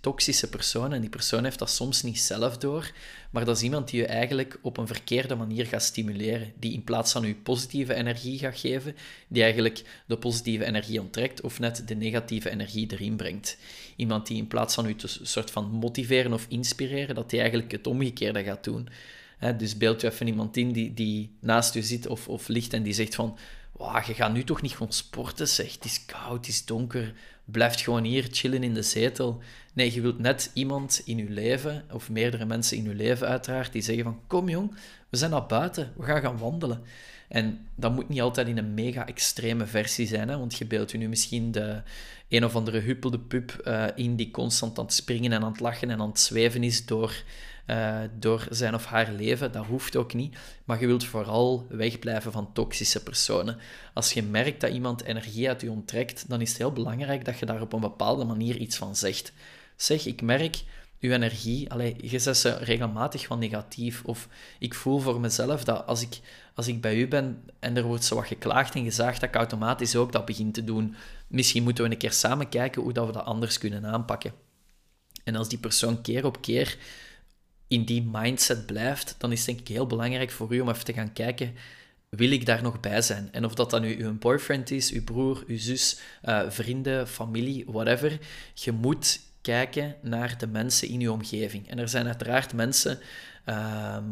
toxische 0.00 0.48
persoon? 0.48 0.92
En 0.92 1.00
die 1.00 1.10
persoon 1.10 1.44
heeft 1.44 1.58
dat 1.58 1.70
soms 1.70 2.02
niet 2.02 2.20
zelf 2.20 2.58
door, 2.58 2.90
maar 3.30 3.44
dat 3.44 3.56
is 3.56 3.62
iemand 3.62 3.90
die 3.90 4.00
je 4.00 4.06
eigenlijk 4.06 4.58
op 4.62 4.76
een 4.76 4.86
verkeerde 4.86 5.34
manier 5.34 5.66
gaat 5.66 5.82
stimuleren. 5.82 6.52
Die 6.58 6.72
in 6.72 6.84
plaats 6.84 7.12
van 7.12 7.26
je 7.26 7.34
positieve 7.34 7.94
energie 7.94 8.38
gaat 8.38 8.58
geven, 8.58 8.96
die 9.28 9.42
eigenlijk 9.42 10.02
de 10.06 10.16
positieve 10.16 10.64
energie 10.64 11.00
onttrekt 11.00 11.40
of 11.40 11.58
net 11.58 11.82
de 11.88 11.94
negatieve 11.94 12.50
energie 12.50 12.92
erin 12.92 13.16
brengt. 13.16 13.56
Iemand 13.96 14.26
die 14.26 14.36
in 14.36 14.48
plaats 14.48 14.74
van 14.74 14.86
u 14.86 14.94
te 14.94 15.08
soort 15.22 15.50
van 15.50 15.70
motiveren 15.70 16.32
of 16.32 16.46
inspireren, 16.48 17.14
dat 17.14 17.30
die 17.30 17.40
eigenlijk 17.40 17.72
het 17.72 17.86
omgekeerde 17.86 18.44
gaat 18.44 18.64
doen. 18.64 18.88
dus 19.56 19.76
beeld 19.76 20.00
je 20.00 20.10
even 20.10 20.26
iemand 20.26 20.56
in 20.56 20.72
die, 20.72 20.94
die 20.94 21.36
naast 21.40 21.74
u 21.74 21.82
zit 21.82 22.06
of, 22.06 22.28
of 22.28 22.48
ligt 22.48 22.72
en 22.72 22.82
die 22.82 22.92
zegt 22.94 23.14
van 23.14 23.38
wow, 23.80 24.04
je 24.04 24.14
gaat 24.14 24.32
nu 24.32 24.44
toch 24.44 24.62
niet 24.62 24.72
gewoon 24.72 24.92
sporten, 24.92 25.48
zeg. 25.48 25.72
Het 25.72 25.84
is 25.84 26.04
koud, 26.04 26.36
het 26.36 26.48
is 26.48 26.64
donker. 26.64 27.14
Blijf 27.50 27.82
gewoon 27.82 28.04
hier 28.04 28.28
chillen 28.30 28.62
in 28.62 28.74
de 28.74 28.82
zetel. 28.82 29.42
Nee, 29.72 29.94
je 29.94 30.00
wilt 30.00 30.18
net 30.18 30.50
iemand 30.54 31.02
in 31.04 31.16
je 31.16 31.30
leven, 31.30 31.84
of 31.92 32.10
meerdere 32.10 32.44
mensen 32.44 32.76
in 32.76 32.82
je 32.82 32.94
leven 32.94 33.28
uiteraard, 33.28 33.72
die 33.72 33.82
zeggen 33.82 34.04
van, 34.04 34.20
kom 34.26 34.48
jong, 34.48 34.74
we 35.08 35.16
zijn 35.16 35.30
naar 35.30 35.46
buiten, 35.46 35.92
we 35.96 36.04
gaan 36.04 36.20
gaan 36.20 36.38
wandelen. 36.38 36.82
En 37.30 37.66
dat 37.74 37.92
moet 37.92 38.08
niet 38.08 38.20
altijd 38.20 38.48
in 38.48 38.58
een 38.58 38.74
mega 38.74 39.06
extreme 39.06 39.66
versie 39.66 40.06
zijn, 40.06 40.28
hè? 40.28 40.38
want 40.38 40.56
je 40.56 40.64
beeldt 40.64 40.90
je 40.90 40.98
nu 40.98 41.08
misschien 41.08 41.52
de 41.52 41.82
een 42.28 42.44
of 42.44 42.56
andere 42.56 42.78
huppelde 42.78 43.18
pup 43.18 43.62
uh, 43.64 43.84
in 43.94 44.16
die 44.16 44.30
constant 44.30 44.78
aan 44.78 44.84
het 44.84 44.94
springen 44.94 45.32
en 45.32 45.42
aan 45.42 45.52
het 45.52 45.60
lachen 45.60 45.90
en 45.90 46.00
aan 46.00 46.08
het 46.08 46.20
zweven 46.20 46.62
is 46.62 46.86
door 46.86 47.22
uh, 47.66 47.98
door 48.18 48.46
zijn 48.50 48.74
of 48.74 48.84
haar 48.84 49.12
leven. 49.12 49.52
Dat 49.52 49.66
hoeft 49.66 49.96
ook 49.96 50.14
niet. 50.14 50.36
Maar 50.64 50.80
je 50.80 50.86
wilt 50.86 51.04
vooral 51.04 51.66
wegblijven 51.68 52.32
van 52.32 52.52
toxische 52.52 53.02
personen. 53.02 53.58
Als 53.94 54.12
je 54.12 54.22
merkt 54.22 54.60
dat 54.60 54.72
iemand 54.72 55.02
energie 55.02 55.48
uit 55.48 55.60
je 55.60 55.70
onttrekt, 55.70 56.24
dan 56.28 56.40
is 56.40 56.48
het 56.48 56.58
heel 56.58 56.72
belangrijk 56.72 57.24
dat 57.24 57.38
je 57.38 57.46
daar 57.46 57.60
op 57.60 57.72
een 57.72 57.80
bepaalde 57.80 58.24
manier 58.24 58.56
iets 58.56 58.76
van 58.76 58.96
zegt. 58.96 59.32
Zeg, 59.76 60.06
ik 60.06 60.22
merk 60.22 60.62
uw 61.00 61.10
energie, 61.10 61.70
allee, 61.70 61.96
je 62.00 62.18
zet 62.18 62.36
ze 62.36 62.56
regelmatig 62.56 63.26
van 63.26 63.38
negatief. 63.38 64.04
Of 64.04 64.28
ik 64.58 64.74
voel 64.74 64.98
voor 64.98 65.20
mezelf 65.20 65.64
dat 65.64 65.86
als 65.86 66.02
ik, 66.02 66.20
als 66.54 66.66
ik 66.66 66.80
bij 66.80 66.96
u 66.96 67.08
ben 67.08 67.44
en 67.58 67.76
er 67.76 67.82
wordt 67.82 68.04
zo 68.04 68.14
wat 68.14 68.26
geklaagd 68.26 68.74
en 68.74 68.84
gezaagd, 68.84 69.20
dat 69.20 69.28
ik 69.28 69.34
automatisch 69.34 69.96
ook 69.96 70.12
dat 70.12 70.24
begin 70.24 70.52
te 70.52 70.64
doen. 70.64 70.94
Misschien 71.26 71.62
moeten 71.62 71.84
we 71.84 71.90
een 71.90 71.96
keer 71.96 72.12
samen 72.12 72.48
kijken 72.48 72.82
hoe 72.82 72.92
dat 72.92 73.06
we 73.06 73.12
dat 73.12 73.24
anders 73.24 73.58
kunnen 73.58 73.86
aanpakken. 73.86 74.32
En 75.24 75.36
als 75.36 75.48
die 75.48 75.58
persoon 75.58 76.02
keer 76.02 76.24
op 76.24 76.40
keer 76.40 76.78
in 77.68 77.84
die 77.84 78.08
mindset 78.10 78.66
blijft, 78.66 79.14
dan 79.18 79.32
is 79.32 79.38
het 79.38 79.46
denk 79.46 79.60
ik 79.60 79.68
heel 79.68 79.86
belangrijk 79.86 80.30
voor 80.30 80.54
u 80.54 80.60
om 80.60 80.68
even 80.68 80.84
te 80.84 80.92
gaan 80.92 81.12
kijken, 81.12 81.54
wil 82.08 82.30
ik 82.30 82.46
daar 82.46 82.62
nog 82.62 82.80
bij 82.80 83.02
zijn? 83.02 83.28
En 83.32 83.44
of 83.44 83.54
dat 83.54 83.70
dan 83.70 83.80
nu 83.82 84.04
uw 84.04 84.18
boyfriend 84.18 84.70
is, 84.70 84.92
uw 84.92 85.04
broer, 85.04 85.44
uw 85.46 85.58
zus, 85.58 86.00
uh, 86.24 86.42
vrienden, 86.48 87.08
familie, 87.08 87.64
whatever, 87.66 88.18
je 88.54 88.72
moet 88.72 89.20
kijken 89.40 89.96
naar 90.02 90.38
de 90.38 90.46
mensen 90.46 90.88
in 90.88 91.00
uw 91.00 91.12
omgeving. 91.12 91.70
En 91.70 91.78
er 91.78 91.88
zijn 91.88 92.06
uiteraard 92.06 92.52
mensen... 92.52 92.98
Ehm, 93.44 94.04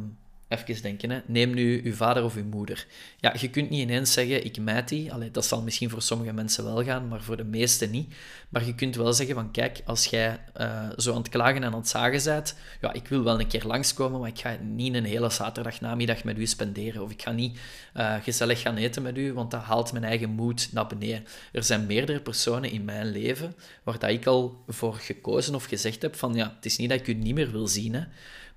Even 0.48 0.82
denken, 0.82 1.10
hè. 1.10 1.20
neem 1.26 1.54
nu 1.54 1.80
uw 1.84 1.94
vader 1.94 2.24
of 2.24 2.36
uw 2.36 2.44
moeder. 2.44 2.86
Ja, 3.20 3.34
je 3.40 3.50
kunt 3.50 3.70
niet 3.70 3.80
ineens 3.80 4.12
zeggen, 4.12 4.44
ik 4.44 4.58
mijt 4.58 4.88
die. 4.88 5.30
Dat 5.30 5.44
zal 5.44 5.62
misschien 5.62 5.90
voor 5.90 6.02
sommige 6.02 6.32
mensen 6.32 6.64
wel 6.64 6.84
gaan, 6.84 7.08
maar 7.08 7.22
voor 7.22 7.36
de 7.36 7.44
meesten 7.44 7.90
niet. 7.90 8.14
Maar 8.48 8.66
je 8.66 8.74
kunt 8.74 8.96
wel 8.96 9.12
zeggen 9.12 9.34
van, 9.34 9.50
kijk, 9.50 9.80
als 9.84 10.06
jij 10.06 10.40
uh, 10.60 10.88
zo 10.96 11.10
aan 11.10 11.18
het 11.18 11.28
klagen 11.28 11.62
en 11.62 11.64
aan 11.64 11.78
het 11.78 11.88
zagen 11.88 12.24
bent, 12.24 12.54
ja, 12.80 12.92
ik 12.92 13.08
wil 13.08 13.24
wel 13.24 13.40
een 13.40 13.46
keer 13.46 13.64
langskomen, 13.66 14.20
maar 14.20 14.28
ik 14.28 14.38
ga 14.38 14.56
niet 14.62 14.94
een 14.94 15.04
hele 15.04 15.30
zaterdag 15.30 15.80
namiddag 15.80 16.24
met 16.24 16.38
u 16.38 16.46
spenderen. 16.46 17.02
Of 17.02 17.10
ik 17.10 17.22
ga 17.22 17.32
niet 17.32 17.58
uh, 17.96 18.14
gezellig 18.22 18.60
gaan 18.60 18.76
eten 18.76 19.02
met 19.02 19.18
u, 19.18 19.32
want 19.32 19.50
dat 19.50 19.62
haalt 19.62 19.92
mijn 19.92 20.04
eigen 20.04 20.30
moed 20.30 20.68
naar 20.72 20.86
beneden. 20.86 21.24
Er 21.52 21.64
zijn 21.64 21.86
meerdere 21.86 22.20
personen 22.20 22.70
in 22.70 22.84
mijn 22.84 23.06
leven 23.06 23.54
waar 23.82 23.98
dat 23.98 24.10
ik 24.10 24.26
al 24.26 24.64
voor 24.68 24.94
gekozen 24.94 25.54
of 25.54 25.64
gezegd 25.64 26.02
heb 26.02 26.16
van, 26.16 26.34
ja, 26.34 26.52
het 26.56 26.64
is 26.64 26.76
niet 26.76 26.88
dat 26.88 27.00
ik 27.00 27.06
u 27.06 27.14
niet 27.14 27.34
meer 27.34 27.50
wil 27.50 27.68
zien, 27.68 27.94
hè. 27.94 28.02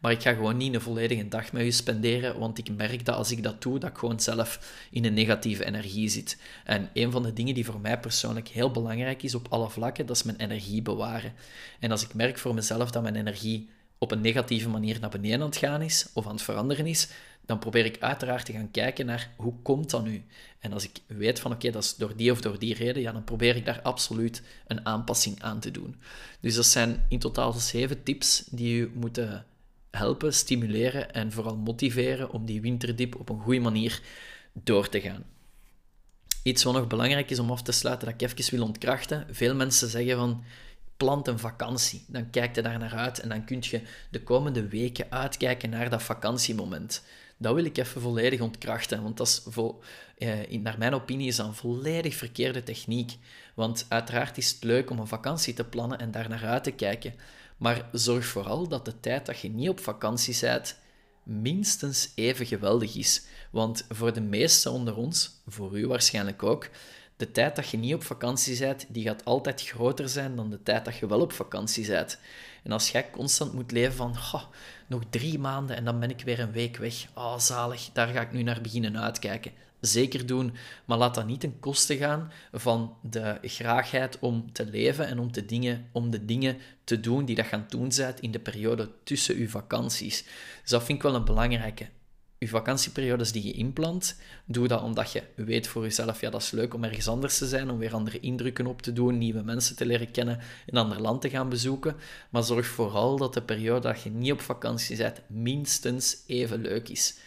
Maar 0.02 0.12
ik 0.12 0.22
ga 0.22 0.34
gewoon 0.34 0.58
niet 0.58 0.74
een 0.74 0.82
volledige 0.82 1.28
dag 1.28 1.52
met 1.52 1.64
u 1.64 1.72
spenderen, 1.72 2.40
want 2.40 2.58
ik 2.58 2.76
merk 2.76 3.06
dat 3.06 3.16
als 3.16 3.32
ik 3.32 3.44
dat 3.44 3.62
doe, 3.62 3.80
dat 3.80 3.90
ik 3.90 3.98
gewoon 3.98 4.20
zelf 4.20 4.76
in 4.92 5.06
een 5.06 5.14
negatieve 5.14 5.66
energie 5.66 6.10
zit. 6.10 6.38
En 6.66 6.90
een 6.94 7.12
van 7.12 7.24
de 7.24 7.34
dingen 7.34 7.54
die 7.54 7.66
voor 7.66 7.80
mij 7.80 8.00
persoonlijk 8.00 8.48
heel 8.48 8.72
belangrijk 8.72 9.24
is 9.24 9.36
op 9.36 9.48
alle 9.50 9.70
vlakken, 9.70 10.06
dat 10.06 10.16
is 10.16 10.24
mijn 10.24 10.38
energie 10.38 10.82
bewaren. 10.82 11.34
En 11.80 11.92
als 11.92 12.04
ik 12.04 12.14
merk 12.14 12.38
voor 12.38 12.54
mezelf 12.54 12.92
dat 12.92 13.04
mijn 13.04 13.16
energie 13.16 13.70
op 13.98 14.12
een 14.12 14.22
negatieve 14.22 14.70
manier 14.70 15.00
naar 15.00 15.10
beneden 15.10 15.42
aan 15.42 15.46
het 15.46 15.58
gaan 15.58 15.82
is, 15.82 16.08
of 16.14 16.26
aan 16.26 16.32
het 16.32 16.42
veranderen 16.42 16.86
is, 16.86 17.08
dan 17.46 17.60
probeer 17.60 17.86
ik 17.86 18.02
uiteraard 18.02 18.46
te 18.46 18.52
gaan 18.52 18.72
kijken 18.72 19.06
naar 19.06 19.30
hoe 19.36 19.54
komt 19.62 19.90
dat 19.90 20.04
nu? 20.04 20.24
En 20.60 20.74
als 20.74 20.84
ik 20.84 21.00
weet 21.08 21.40
van 21.40 21.52
oké, 21.52 21.72
dat 21.72 21.84
is 21.84 21.96
door 21.96 22.16
die 22.16 22.32
of 22.32 22.42
door 22.42 22.60
die 22.60 22.74
reden, 22.74 23.02
ja, 23.02 23.12
dan 23.12 23.24
probeer 23.24 23.56
ik 23.56 23.66
daar 23.66 23.82
absoluut 23.82 24.42
een 24.68 24.86
aanpassing 24.86 25.42
aan 25.42 25.60
te 25.60 25.72
doen. 25.72 25.96
Dus 26.40 26.56
dat 26.56 26.66
zijn 26.66 27.06
in 27.08 27.20
totaal 27.20 27.52
zeven 27.52 28.04
tips 28.04 28.44
die 28.52 28.80
u 28.80 28.92
moeten 28.94 29.46
helpen, 29.92 30.34
stimuleren 30.34 31.14
en 31.14 31.32
vooral 31.32 31.58
motiveren 31.58 32.32
om 32.32 32.46
die 32.46 32.62
winterdip 32.62 33.20
op 33.20 33.30
een 33.30 33.42
goede 33.42 33.60
manier 33.60 34.02
door 34.54 34.90
te 34.90 35.02
gaan. 35.02 35.24
Iets 36.44 36.64
wat 36.64 36.74
nog 36.74 36.88
belangrijk 36.88 37.30
is 37.30 37.40
om 37.40 37.52
af 37.52 37.62
te 37.62 37.72
sluiten, 37.72 38.08
dat 38.08 38.22
ik 38.22 38.40
even 38.40 38.56
wil 38.56 38.66
ontkrachten. 38.66 39.28
Veel 39.32 39.56
mensen 39.56 39.90
zeggen 39.90 40.18
van, 40.18 40.44
plant 40.98 41.28
een 41.28 41.40
vakantie. 41.40 42.04
Dan 42.08 42.30
kijk 42.30 42.56
je 42.56 42.62
daar 42.62 42.80
naar 42.80 42.96
uit 42.96 43.20
en 43.20 43.30
dan 43.30 43.46
kun 43.46 43.58
je 43.62 43.82
de 44.10 44.24
komende 44.24 44.68
weken 44.68 45.06
uitkijken 45.10 45.70
naar 45.70 45.90
dat 45.90 46.04
vakantiemoment. 46.04 47.04
Dat 47.38 47.54
wil 47.54 47.66
ik 47.66 47.78
even 47.78 48.02
volledig 48.02 48.42
ontkrachten, 48.42 49.04
want 49.04 49.18
dat 49.18 49.28
is 49.28 49.42
vol, 49.46 49.80
eh, 50.18 50.60
naar 50.62 50.78
mijn 50.78 50.94
opinie 50.94 51.28
is 51.28 51.38
een 51.38 51.54
volledig 51.54 52.16
verkeerde 52.16 52.64
techniek. 52.64 53.18
Want 53.54 53.86
uiteraard 53.90 54.38
is 54.38 54.52
het 54.52 54.64
leuk 54.64 54.90
om 54.90 55.00
een 55.00 55.08
vakantie 55.08 55.54
te 55.54 55.64
plannen 55.64 56.00
en 56.00 56.12
daar 56.12 56.30
naar 56.30 56.46
uit 56.46 56.64
te 56.64 56.72
kijken. 56.72 57.14
Maar 57.62 57.90
zorg 57.92 58.26
vooral 58.26 58.68
dat 58.68 58.86
de 58.86 59.00
tijd 59.00 59.26
dat 59.26 59.40
je 59.40 59.50
niet 59.50 59.70
op 59.70 59.80
vakantie 59.80 60.38
bent, 60.42 60.76
minstens 61.24 62.12
even 62.16 62.46
geweldig 62.46 62.96
is. 62.96 63.26
Want 63.52 63.86
voor 63.90 64.14
de 64.14 64.22
meesten 64.22 64.72
onder 64.72 64.96
ons, 64.96 65.42
voor 65.48 65.80
u 65.80 65.88
waarschijnlijk 65.88 66.44
ook, 66.44 66.70
de 67.18 67.32
tijd 67.32 67.56
dat 67.56 67.70
je 67.70 67.78
niet 67.78 67.94
op 67.94 68.04
vakantie 68.04 68.60
bent, 68.60 68.86
die 68.90 69.04
gaat 69.04 69.26
altijd 69.26 69.62
groter 69.62 70.10
zijn 70.10 70.36
dan 70.36 70.50
de 70.50 70.64
tijd 70.64 70.86
dat 70.86 70.98
je 70.98 71.08
wel 71.08 71.22
op 71.22 71.32
vakantie 71.32 71.88
bent. 71.88 72.20
En 72.64 72.72
als 72.72 72.90
jij 72.90 73.10
constant 73.10 73.54
moet 73.54 73.72
leven 73.72 73.96
van, 73.96 74.16
nog 74.88 75.04
drie 75.10 75.40
maanden 75.40 75.76
en 75.76 75.86
dan 75.86 76.00
ben 76.00 76.10
ik 76.10 76.22
weer 76.22 76.40
een 76.40 76.52
week 76.52 76.78
weg. 76.78 77.06
Oh, 77.14 77.38
zalig, 77.38 77.90
daar 77.94 78.08
ga 78.08 78.22
ik 78.22 78.32
nu 78.32 78.44
naar 78.44 78.62
beginnen 78.62 79.02
uitkijken 79.02 79.52
zeker 79.82 80.26
doen, 80.26 80.54
maar 80.86 80.98
laat 80.98 81.16
dat 81.16 81.26
niet 81.26 81.40
ten 81.40 81.60
koste 81.60 81.98
gaan 81.98 82.32
van 82.52 82.98
de 83.02 83.38
graagheid 83.42 84.20
om 84.20 84.52
te 84.52 84.66
leven 84.66 85.08
en 85.08 85.20
om, 85.20 85.32
te 85.32 85.46
dingen, 85.46 85.90
om 85.92 86.10
de 86.10 86.26
dingen 86.26 86.58
te 86.84 87.00
doen 87.00 87.26
die 87.26 87.36
dat 87.36 87.46
gaan 87.46 87.66
doen 87.70 87.92
in 88.20 88.32
de 88.32 88.40
periode 88.40 88.90
tussen 89.04 89.36
uw 89.36 89.48
vakanties. 89.48 90.24
Dus 90.62 90.72
dat 90.72 90.84
vind 90.84 90.98
ik 90.98 91.04
wel 91.04 91.16
een 91.16 91.26
belangrijke. 91.26 91.88
Uw 92.40 92.48
vakantieperiodes 92.48 93.32
die 93.32 93.46
je 93.46 93.52
inplant, 93.52 94.16
doe 94.46 94.68
dat 94.68 94.82
omdat 94.82 95.12
je 95.12 95.24
weet 95.36 95.68
voor 95.68 95.84
jezelf, 95.84 96.22
ja, 96.22 96.30
dat 96.30 96.42
is 96.42 96.52
leuk 96.52 96.74
om 96.74 96.84
ergens 96.84 97.08
anders 97.08 97.38
te 97.38 97.48
zijn, 97.48 97.70
om 97.70 97.78
weer 97.78 97.94
andere 97.94 98.20
indrukken 98.20 98.66
op 98.66 98.82
te 98.82 98.94
doen, 98.94 99.18
nieuwe 99.18 99.42
mensen 99.42 99.76
te 99.76 99.86
leren 99.86 100.12
kennen, 100.12 100.40
een 100.66 100.78
ander 100.78 101.02
land 101.02 101.22
te 101.22 101.30
gaan 101.30 101.50
bezoeken. 101.50 101.96
Maar 102.30 102.44
zorg 102.44 102.66
vooral 102.66 103.18
dat 103.18 103.34
de 103.34 103.42
periode 103.42 103.88
dat 103.88 104.02
je 104.02 104.10
niet 104.10 104.32
op 104.32 104.42
vakantie 104.42 104.98
bent, 104.98 105.22
minstens 105.28 106.24
even 106.28 106.62
leuk 106.62 106.90
is. 106.90 107.18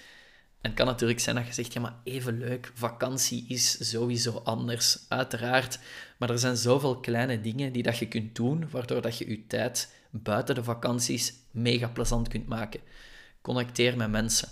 En 0.64 0.70
het 0.70 0.78
kan 0.78 0.86
natuurlijk 0.86 1.20
zijn 1.20 1.36
dat 1.36 1.46
je 1.46 1.52
zegt, 1.52 1.72
ja, 1.72 1.80
maar 1.80 1.94
even 2.04 2.38
leuk, 2.38 2.70
vakantie 2.74 3.44
is 3.48 3.90
sowieso 3.90 4.40
anders, 4.44 4.98
uiteraard. 5.08 5.78
Maar 6.16 6.30
er 6.30 6.38
zijn 6.38 6.56
zoveel 6.56 7.00
kleine 7.00 7.40
dingen 7.40 7.72
die 7.72 7.82
dat 7.82 7.98
je 7.98 8.08
kunt 8.08 8.34
doen, 8.34 8.70
waardoor 8.70 9.02
dat 9.02 9.18
je 9.18 9.28
je 9.28 9.46
tijd 9.46 9.92
buiten 10.10 10.54
de 10.54 10.64
vakanties 10.64 11.34
mega 11.50 11.88
plezant 11.88 12.28
kunt 12.28 12.46
maken. 12.46 12.80
Connecteer 13.40 13.96
met 13.96 14.10
mensen. 14.10 14.48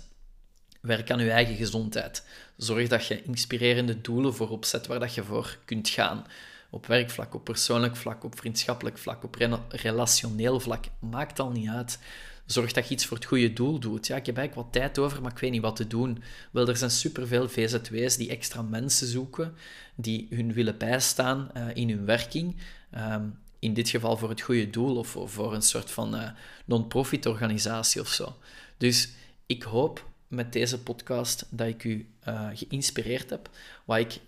Werk 0.81 1.11
aan 1.11 1.19
je 1.19 1.31
eigen 1.31 1.55
gezondheid. 1.55 2.25
Zorg 2.57 2.87
dat 2.87 3.05
je 3.05 3.23
inspirerende 3.23 4.01
doelen 4.01 4.33
voorop 4.33 4.65
zet 4.65 4.87
waar 4.87 4.99
dat 4.99 5.13
je 5.13 5.23
voor 5.23 5.57
kunt 5.65 5.89
gaan. 5.89 6.25
Op 6.73 6.85
werkvlak, 6.85 7.33
op 7.33 7.43
persoonlijk 7.43 7.95
vlak, 7.95 8.23
op 8.23 8.37
vriendschappelijk 8.37 8.97
vlak, 8.97 9.23
op 9.23 9.35
relationeel 9.69 10.59
vlak. 10.59 10.85
Maakt 10.99 11.39
al 11.39 11.51
niet 11.51 11.69
uit. 11.69 11.99
Zorg 12.45 12.71
dat 12.71 12.87
je 12.87 12.93
iets 12.93 13.05
voor 13.05 13.17
het 13.17 13.25
goede 13.25 13.53
doel 13.53 13.79
doet. 13.79 14.07
Ja, 14.07 14.15
ik 14.15 14.25
heb 14.25 14.37
eigenlijk 14.37 14.67
wat 14.67 14.81
tijd 14.81 14.99
over, 14.99 15.21
maar 15.21 15.31
ik 15.31 15.37
weet 15.37 15.51
niet 15.51 15.61
wat 15.61 15.75
te 15.75 15.87
doen. 15.87 16.23
Wel, 16.51 16.67
er 16.67 16.77
zijn 16.77 16.91
superveel 16.91 17.49
VZW's 17.49 18.17
die 18.17 18.29
extra 18.29 18.61
mensen 18.61 19.07
zoeken, 19.07 19.55
die 19.95 20.27
hun 20.29 20.53
willen 20.53 20.77
bijstaan 20.77 21.51
uh, 21.57 21.67
in 21.73 21.89
hun 21.89 22.05
werking. 22.05 22.55
Um, 22.97 23.39
in 23.59 23.73
dit 23.73 23.89
geval 23.89 24.17
voor 24.17 24.29
het 24.29 24.41
goede 24.41 24.69
doel 24.69 24.97
of 24.97 25.17
voor 25.25 25.53
een 25.53 25.61
soort 25.61 25.91
van 25.91 26.15
uh, 26.15 26.29
non-profit 26.65 27.25
organisatie 27.25 28.01
of 28.01 28.07
zo. 28.07 28.35
Dus 28.77 29.09
ik 29.45 29.63
hoop 29.63 30.09
met 30.27 30.53
deze 30.53 30.79
podcast 30.79 31.45
dat 31.49 31.67
ik 31.67 31.83
u 31.83 32.07
uh, 32.27 32.49
geïnspireerd 32.53 33.29
heb. 33.29 33.49
Wat 33.85 33.97
ik 33.97 34.19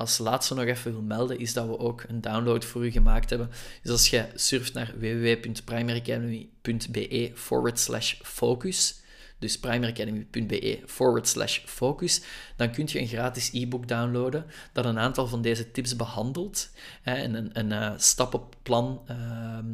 als 0.00 0.18
laatste 0.18 0.54
nog 0.54 0.64
even 0.64 0.92
wil 0.92 1.02
melden, 1.02 1.38
is 1.38 1.52
dat 1.52 1.66
we 1.66 1.78
ook 1.78 2.04
een 2.08 2.20
download 2.20 2.64
voor 2.64 2.86
u 2.86 2.90
gemaakt 2.90 3.30
hebben. 3.30 3.50
Dus 3.82 3.92
als 3.92 4.10
je 4.10 4.26
surft 4.34 4.72
naar 4.72 4.94
www.primaryacademy.be 4.98 7.30
forward 7.34 7.78
slash 7.78 8.14
focus, 8.22 9.00
dus 9.38 9.58
primeracademy.be 9.58 10.80
forward 10.86 11.28
slash 11.28 11.60
focus, 11.64 12.22
dan 12.56 12.70
kun 12.70 12.88
je 12.88 13.00
een 13.00 13.06
gratis 13.06 13.50
e-book 13.52 13.88
downloaden 13.88 14.46
dat 14.72 14.84
een 14.84 14.98
aantal 14.98 15.26
van 15.26 15.42
deze 15.42 15.70
tips 15.70 15.96
behandelt 15.96 16.70
hè, 17.02 17.14
en 17.14 17.34
een, 17.34 17.50
een 17.52 17.70
uh, 17.70 17.92
stappenplan 17.96 19.02
ehm, 19.06 19.66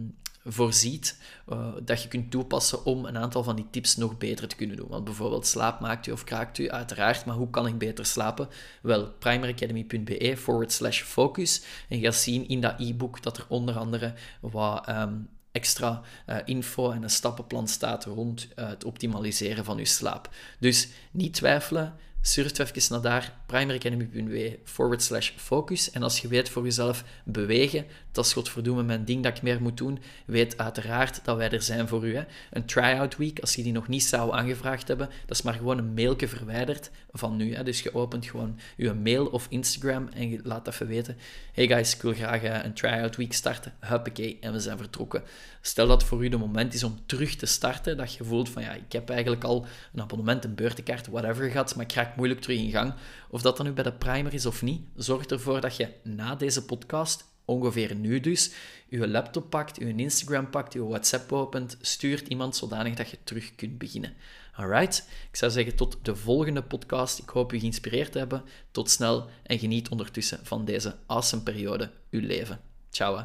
voorziet 0.46 1.18
uh, 1.48 1.68
dat 1.82 2.02
je 2.02 2.08
kunt 2.08 2.30
toepassen 2.30 2.84
om 2.84 3.04
een 3.04 3.18
aantal 3.18 3.42
van 3.42 3.56
die 3.56 3.66
tips 3.70 3.96
nog 3.96 4.18
beter 4.18 4.48
te 4.48 4.56
kunnen 4.56 4.76
doen. 4.76 4.88
Want 4.88 5.04
bijvoorbeeld 5.04 5.46
slaap 5.46 5.80
maakt 5.80 6.06
u 6.06 6.12
of 6.12 6.24
kraakt 6.24 6.58
u, 6.58 6.70
uiteraard, 6.70 7.24
maar 7.24 7.36
hoe 7.36 7.50
kan 7.50 7.66
ik 7.66 7.78
beter 7.78 8.06
slapen? 8.06 8.48
Wel, 8.82 9.10
primeracademy.be 9.10 10.36
forward 10.36 10.72
slash 10.72 11.02
focus. 11.02 11.62
En 11.88 11.98
je 11.98 12.04
gaat 12.04 12.14
zien 12.14 12.48
in 12.48 12.60
dat 12.60 12.74
e-book 12.78 13.22
dat 13.22 13.36
er 13.36 13.44
onder 13.48 13.76
andere 13.76 14.14
wat 14.40 14.88
um, 14.88 15.28
extra 15.52 16.02
uh, 16.26 16.36
info 16.44 16.90
en 16.90 17.02
een 17.02 17.10
stappenplan 17.10 17.68
staat 17.68 18.04
rond 18.04 18.48
uh, 18.56 18.68
het 18.68 18.84
optimaliseren 18.84 19.64
van 19.64 19.78
uw 19.78 19.84
slaap. 19.84 20.30
Dus 20.58 20.88
niet 21.10 21.34
twijfelen, 21.34 21.94
surf 22.26 22.58
even 22.58 22.82
naar 22.88 23.00
daar, 23.00 23.32
primeracademy.be 23.46 24.58
forward 24.64 25.02
slash 25.02 25.30
focus. 25.36 25.90
En 25.90 26.02
als 26.02 26.18
je 26.18 26.28
weet 26.28 26.48
voor 26.48 26.64
jezelf 26.64 27.04
bewegen, 27.24 27.86
dat 28.12 28.24
is 28.26 28.32
godverdomme 28.32 28.82
mijn 28.82 29.04
ding 29.04 29.22
dat 29.22 29.36
ik 29.36 29.42
meer 29.42 29.62
moet 29.62 29.76
doen, 29.76 29.98
weet 30.24 30.58
uiteraard 30.58 31.20
dat 31.24 31.36
wij 31.36 31.50
er 31.50 31.62
zijn 31.62 31.88
voor 31.88 32.06
u. 32.06 32.16
Hè. 32.16 32.24
Een 32.50 32.64
try-out 32.64 33.16
week, 33.16 33.40
als 33.40 33.54
je 33.54 33.62
die 33.62 33.72
nog 33.72 33.88
niet 33.88 34.04
zou 34.04 34.34
aangevraagd 34.34 34.88
hebben, 34.88 35.08
dat 35.26 35.36
is 35.36 35.42
maar 35.42 35.54
gewoon 35.54 35.78
een 35.78 35.94
mailje 35.94 36.28
verwijderd 36.28 36.90
van 37.10 37.36
nu. 37.36 37.54
Hè. 37.54 37.64
Dus 37.64 37.82
je 37.82 37.94
opent 37.94 38.26
gewoon 38.26 38.58
je 38.76 38.92
mail 38.92 39.26
of 39.26 39.46
Instagram 39.48 40.08
en 40.14 40.30
je 40.30 40.40
laat 40.42 40.68
even 40.68 40.86
weten, 40.86 41.16
hey 41.52 41.66
guys, 41.66 41.94
ik 41.94 42.02
wil 42.02 42.12
graag 42.12 42.42
eh, 42.42 42.64
een 42.64 42.74
try-out 42.74 43.16
week 43.16 43.32
starten. 43.32 43.72
Huppakee, 43.80 44.38
en 44.40 44.52
we 44.52 44.60
zijn 44.60 44.78
vertrokken. 44.78 45.22
Stel 45.60 45.86
dat 45.86 46.04
voor 46.04 46.24
u 46.24 46.28
de 46.28 46.36
moment 46.36 46.74
is 46.74 46.82
om 46.82 46.98
terug 47.06 47.34
te 47.34 47.46
starten, 47.46 47.96
dat 47.96 48.14
je 48.14 48.24
voelt 48.24 48.48
van 48.48 48.62
ja, 48.62 48.72
ik 48.72 48.92
heb 48.92 49.10
eigenlijk 49.10 49.44
al 49.44 49.66
een 49.94 50.00
abonnement, 50.00 50.44
een 50.44 50.54
beurtenkaart, 50.54 51.06
whatever 51.06 51.50
gehad, 51.50 51.76
maar 51.76 51.84
ik 51.84 51.92
raak 51.92 52.15
moeilijk 52.16 52.40
terug 52.40 52.58
in 52.58 52.70
gang. 52.70 52.94
Of 53.30 53.42
dat 53.42 53.56
dan 53.56 53.66
nu 53.66 53.72
bij 53.72 53.84
de 53.84 53.92
primer 53.92 54.34
is 54.34 54.46
of 54.46 54.62
niet, 54.62 54.80
zorg 54.94 55.26
ervoor 55.26 55.60
dat 55.60 55.76
je 55.76 55.88
na 56.02 56.34
deze 56.34 56.64
podcast, 56.64 57.24
ongeveer 57.44 57.94
nu 57.94 58.20
dus, 58.20 58.52
je 58.88 59.08
laptop 59.08 59.50
pakt, 59.50 59.76
je 59.76 59.94
Instagram 59.94 60.50
pakt, 60.50 60.72
je 60.72 60.84
WhatsApp 60.84 61.32
opent, 61.32 61.76
stuurt 61.80 62.28
iemand 62.28 62.56
zodanig 62.56 62.94
dat 62.94 63.10
je 63.10 63.18
terug 63.24 63.54
kunt 63.54 63.78
beginnen. 63.78 64.14
Alright, 64.56 65.08
ik 65.30 65.36
zou 65.36 65.50
zeggen 65.50 65.76
tot 65.76 65.96
de 66.02 66.16
volgende 66.16 66.62
podcast. 66.62 67.18
Ik 67.18 67.28
hoop 67.28 67.52
u 67.52 67.58
geïnspireerd 67.58 68.12
te 68.12 68.18
hebben. 68.18 68.42
Tot 68.70 68.90
snel 68.90 69.28
en 69.42 69.58
geniet 69.58 69.88
ondertussen 69.88 70.40
van 70.42 70.64
deze 70.64 70.96
awesome 71.06 71.42
periode, 71.42 71.90
uw 72.10 72.20
leven. 72.20 72.60
Ciao. 72.90 73.24